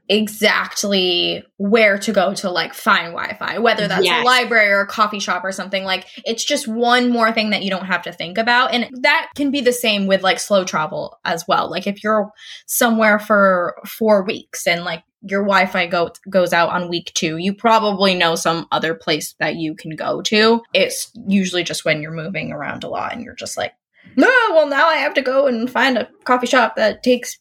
exactly 0.08 1.42
where 1.56 1.98
to 1.98 2.12
go 2.12 2.34
to 2.34 2.50
like 2.50 2.74
find 2.74 3.12
wi-fi 3.12 3.58
whether 3.58 3.88
that's 3.88 4.04
Yes. 4.04 4.22
a 4.22 4.24
library 4.24 4.70
or 4.70 4.80
a 4.80 4.86
coffee 4.86 5.18
shop 5.18 5.42
or 5.44 5.52
something. 5.52 5.84
Like 5.84 6.06
it's 6.24 6.44
just 6.44 6.68
one 6.68 7.10
more 7.10 7.32
thing 7.32 7.50
that 7.50 7.62
you 7.62 7.70
don't 7.70 7.86
have 7.86 8.02
to 8.02 8.12
think 8.12 8.38
about. 8.38 8.72
And 8.72 8.88
that 9.02 9.28
can 9.34 9.50
be 9.50 9.60
the 9.60 9.72
same 9.72 10.06
with 10.06 10.22
like 10.22 10.38
slow 10.38 10.64
travel 10.64 11.18
as 11.24 11.44
well. 11.48 11.70
Like 11.70 11.86
if 11.86 12.04
you're 12.04 12.30
somewhere 12.66 13.18
for 13.18 13.76
four 13.86 14.22
weeks 14.24 14.66
and 14.66 14.84
like 14.84 15.02
your 15.22 15.42
wi-fi 15.42 15.86
go- 15.86 16.12
goes 16.30 16.52
out 16.52 16.68
on 16.70 16.88
week 16.88 17.10
two 17.14 17.38
you 17.38 17.52
probably 17.52 18.14
know 18.14 18.36
some 18.36 18.66
other 18.70 18.94
place 18.94 19.34
that 19.40 19.56
you 19.56 19.74
can 19.74 19.96
go 19.96 20.22
to. 20.22 20.62
It's 20.72 21.10
usually 21.26 21.64
just 21.64 21.84
when 21.84 22.00
you're 22.02 22.12
moving 22.12 22.52
around 22.52 22.84
a 22.84 22.88
lot 22.88 23.12
and 23.12 23.22
you're 23.22 23.34
just 23.34 23.56
like 23.56 23.72
no, 24.14 24.28
well 24.50 24.68
now 24.68 24.86
I 24.86 24.96
have 24.96 25.14
to 25.14 25.22
go 25.22 25.46
and 25.46 25.68
find 25.68 25.98
a 25.98 26.08
coffee 26.24 26.46
shop 26.46 26.76
that 26.76 27.02
takes 27.02 27.38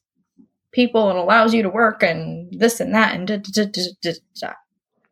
people 0.76 1.10
and 1.10 1.18
allows 1.18 1.54
you 1.54 1.64
to 1.64 1.70
work 1.70 2.04
and 2.04 2.52
this 2.52 2.80
and 2.80 2.94
that 2.94 3.16
and 3.16 3.28
da, 3.28 3.38
da, 3.38 3.66
da. 4.42 4.54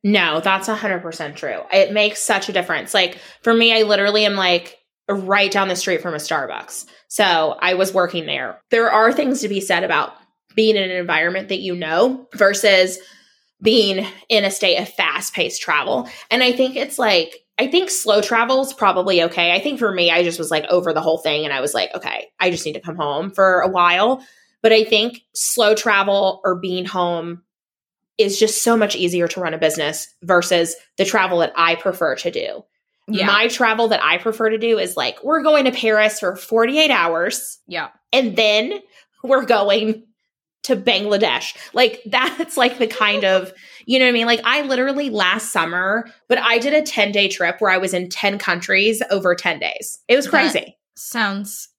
No, 0.04 0.42
that's 0.42 0.68
100% 0.68 1.36
true. 1.38 1.62
It 1.72 1.94
makes 1.94 2.22
such 2.22 2.50
a 2.50 2.54
difference. 2.54 2.94
Like 2.94 3.18
for 3.42 3.54
me, 3.54 3.74
I 3.76 3.84
literally 3.84 4.26
am 4.26 4.36
like 4.36 4.78
right 5.10 5.50
down 5.50 5.70
the 5.70 5.76
street 5.78 6.02
from 6.02 6.14
a 6.14 6.18
Starbucks. 6.18 6.86
So 7.08 7.58
I 7.60 7.76
was 7.76 7.94
working 7.94 8.26
there. 8.26 8.60
There 8.70 8.92
are 8.92 9.14
things 9.14 9.42
to 9.42 9.48
be 9.48 9.62
said 9.62 9.84
about 9.84 10.14
being 10.56 10.76
in 10.76 10.84
an 10.84 10.92
environment 10.92 11.50
that 11.50 11.62
you 11.62 11.76
know 11.76 12.28
versus 12.36 13.00
being 13.62 14.06
in 14.28 14.44
a 14.44 14.52
state 14.52 14.78
of 14.78 14.90
fast 14.90 15.34
paced 15.34 15.62
travel. 15.62 16.10
And 16.30 16.44
I 16.44 16.52
think 16.52 16.76
it's 16.76 17.00
like 17.00 17.34
I 17.58 17.68
think 17.68 17.90
slow 17.90 18.22
travel 18.22 18.62
is 18.62 18.74
probably 18.74 19.24
okay. 19.24 19.54
I 19.54 19.60
think 19.60 19.80
for 19.80 19.92
me, 19.92 20.12
I 20.12 20.24
just 20.24 20.40
was 20.40 20.52
like 20.52 20.66
over 20.66 20.92
the 20.92 21.02
whole 21.02 21.20
thing 21.20 21.46
and 21.46 21.54
I 21.54 21.62
was 21.62 21.74
like, 21.74 21.94
okay, 21.96 22.30
I 22.40 22.50
just 22.50 22.66
need 22.66 22.74
to 22.74 22.82
come 22.82 22.96
home 22.96 23.32
for 23.32 23.62
a 23.62 23.70
while. 23.70 24.26
But 24.64 24.72
I 24.72 24.84
think 24.86 25.22
slow 25.36 25.76
travel 25.76 26.42
or 26.44 26.56
being 26.56 26.86
home 26.86 27.44
is 28.18 28.40
just 28.40 28.64
so 28.64 28.78
much 28.78 28.96
easier 28.96 29.28
to 29.28 29.40
run 29.40 29.54
a 29.54 29.58
business 29.58 30.08
versus 30.24 30.76
the 30.98 31.06
travel 31.06 31.40
that 31.40 31.54
I 31.56 31.76
prefer 31.76 32.16
to 32.16 32.32
do. 32.32 32.64
Yeah. 33.08 33.28
My 33.28 33.48
travel 33.50 33.90
that 33.90 34.04
I 34.04 34.18
prefer 34.18 34.50
to 34.50 34.58
do 34.58 34.80
is 34.80 34.96
like, 34.96 35.22
we're 35.24 35.44
going 35.44 35.66
to 35.66 35.72
Paris 35.72 36.20
for 36.20 36.36
48 36.36 36.90
hours 36.90 37.60
yeah. 37.68 37.90
and 38.14 38.36
then 38.36 38.80
we're 39.24 39.46
going 39.46 40.06
to 40.64 40.78
Bangladesh. 40.78 41.58
Like 41.74 42.02
that's 42.06 42.56
like 42.56 42.78
the 42.78 42.88
kind 42.88 43.26
of, 43.26 43.52
you 43.86 44.00
know 44.00 44.06
what 44.06 44.10
I 44.10 44.14
mean? 44.14 44.28
Like 44.28 44.42
I 44.46 44.62
literally 44.62 45.10
last 45.10 45.52
summer, 45.52 46.10
but 46.30 46.38
I 46.38 46.60
did 46.60 46.74
a 46.74 46.82
10 46.82 47.12
day 47.12 47.28
trip 47.28 47.58
where 47.60 47.72
I 47.72 47.78
was 47.78 47.94
in 47.94 48.10
10 48.10 48.38
countries 48.38 49.02
over 49.12 49.36
10 49.36 49.60
days. 49.60 50.00
It 50.08 50.16
was 50.16 50.26
That- 50.26 50.32
crazy. 50.32 50.78
Sounds 50.96 51.70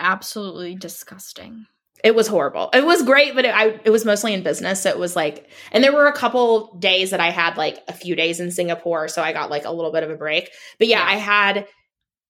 absolutely 0.00 0.74
disgusting. 0.74 1.66
It 2.02 2.14
was 2.14 2.26
horrible. 2.26 2.70
It 2.72 2.84
was 2.84 3.02
great, 3.02 3.34
but 3.34 3.44
it, 3.44 3.54
I, 3.54 3.78
it 3.84 3.90
was 3.90 4.04
mostly 4.04 4.32
in 4.34 4.42
business. 4.42 4.82
So 4.82 4.90
it 4.90 4.98
was 4.98 5.14
like, 5.16 5.48
and 5.72 5.84
there 5.84 5.92
were 5.92 6.06
a 6.06 6.12
couple 6.12 6.74
days 6.78 7.10
that 7.10 7.20
I 7.20 7.30
had 7.30 7.56
like 7.56 7.78
a 7.88 7.92
few 7.92 8.16
days 8.16 8.40
in 8.40 8.50
Singapore. 8.50 9.08
So 9.08 9.22
I 9.22 9.32
got 9.32 9.50
like 9.50 9.64
a 9.64 9.70
little 9.70 9.92
bit 9.92 10.02
of 10.02 10.10
a 10.10 10.16
break. 10.16 10.50
But 10.78 10.88
yeah, 10.88 10.98
Yeah. 11.00 11.10
I 11.10 11.14
had, 11.16 11.66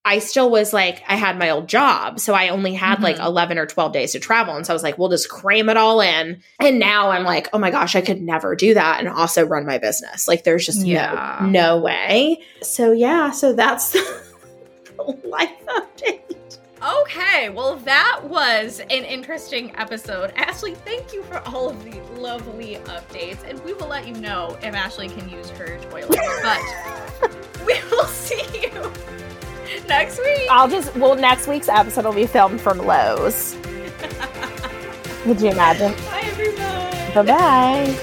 I 0.03 0.17
still 0.17 0.49
was 0.49 0.73
like, 0.73 1.03
I 1.07 1.15
had 1.15 1.37
my 1.37 1.51
old 1.51 1.69
job. 1.69 2.19
So 2.19 2.33
I 2.33 2.49
only 2.49 2.73
had 2.73 3.01
like 3.03 3.17
Mhm. 3.17 3.25
11 3.27 3.57
or 3.59 3.67
12 3.67 3.93
days 3.93 4.11
to 4.13 4.19
travel. 4.19 4.55
And 4.55 4.65
so 4.65 4.73
I 4.73 4.75
was 4.75 4.81
like, 4.81 4.97
we'll 4.97 5.09
just 5.09 5.29
cram 5.29 5.69
it 5.69 5.77
all 5.77 6.01
in. 6.01 6.41
And 6.59 6.79
now 6.79 7.11
I'm 7.11 7.23
like, 7.23 7.49
oh 7.53 7.59
my 7.59 7.69
gosh, 7.69 7.95
I 7.95 8.01
could 8.01 8.19
never 8.21 8.55
do 8.55 8.73
that 8.73 8.99
and 8.99 9.07
also 9.07 9.45
run 9.45 9.65
my 9.67 9.77
business. 9.77 10.27
Like 10.27 10.43
there's 10.43 10.65
just 10.65 10.83
Yeah. 10.83 11.37
no, 11.43 11.49
no 11.49 11.77
way. 11.81 12.41
So 12.63 12.91
yeah, 12.93 13.29
so 13.29 13.53
that's 13.53 13.91
the 13.91 15.19
life 15.25 15.51
update. 15.67 16.57
Okay, 16.83 17.49
well, 17.49 17.75
that 17.77 18.21
was 18.23 18.79
an 18.79 19.03
interesting 19.05 19.71
episode. 19.75 20.33
Ashley, 20.35 20.73
thank 20.73 21.13
you 21.13 21.21
for 21.23 21.37
all 21.47 21.69
of 21.69 21.83
the 21.83 22.01
lovely 22.19 22.77
updates, 22.85 23.47
and 23.47 23.63
we 23.63 23.73
will 23.73 23.87
let 23.87 24.07
you 24.07 24.15
know 24.15 24.57
if 24.63 24.73
Ashley 24.73 25.07
can 25.07 25.29
use 25.29 25.51
her 25.51 25.77
toilet. 25.91 26.17
But 26.41 26.59
we 27.67 27.79
will 27.91 28.05
see 28.05 28.43
you 28.63 28.91
next 29.87 30.17
week. 30.17 30.47
I'll 30.49 30.67
just, 30.67 30.95
well, 30.95 31.15
next 31.15 31.47
week's 31.47 31.69
episode 31.69 32.05
will 32.05 32.13
be 32.13 32.25
filmed 32.25 32.59
from 32.59 32.79
Lowe's. 32.79 33.55
Could 35.23 35.39
you 35.39 35.51
imagine? 35.51 35.93
Bye, 36.05 36.21
everyone. 36.23 37.13
Bye 37.13 37.95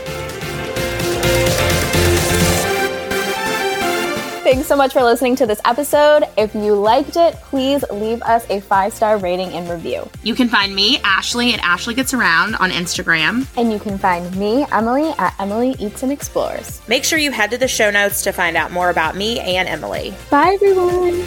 bye. 1.64 1.74
Thanks 4.48 4.66
so 4.66 4.76
much 4.76 4.94
for 4.94 5.02
listening 5.02 5.36
to 5.36 5.46
this 5.46 5.60
episode. 5.66 6.24
If 6.38 6.54
you 6.54 6.72
liked 6.72 7.16
it, 7.16 7.34
please 7.34 7.84
leave 7.90 8.22
us 8.22 8.48
a 8.48 8.60
five 8.60 8.94
star 8.94 9.18
rating 9.18 9.50
and 9.50 9.68
review. 9.68 10.08
You 10.22 10.34
can 10.34 10.48
find 10.48 10.74
me, 10.74 10.96
Ashley, 11.04 11.52
at 11.52 11.60
Ashley 11.60 11.92
Gets 11.92 12.14
Around 12.14 12.54
on 12.54 12.70
Instagram. 12.70 13.46
And 13.58 13.70
you 13.70 13.78
can 13.78 13.98
find 13.98 14.34
me, 14.36 14.64
Emily, 14.72 15.10
at 15.18 15.34
Emily 15.38 15.76
Eats 15.78 16.02
and 16.02 16.10
Explores. 16.10 16.80
Make 16.88 17.04
sure 17.04 17.18
you 17.18 17.30
head 17.30 17.50
to 17.50 17.58
the 17.58 17.68
show 17.68 17.90
notes 17.90 18.22
to 18.22 18.32
find 18.32 18.56
out 18.56 18.72
more 18.72 18.88
about 18.88 19.16
me 19.16 19.38
and 19.38 19.68
Emily. 19.68 20.14
Bye, 20.30 20.54
everyone. 20.54 21.26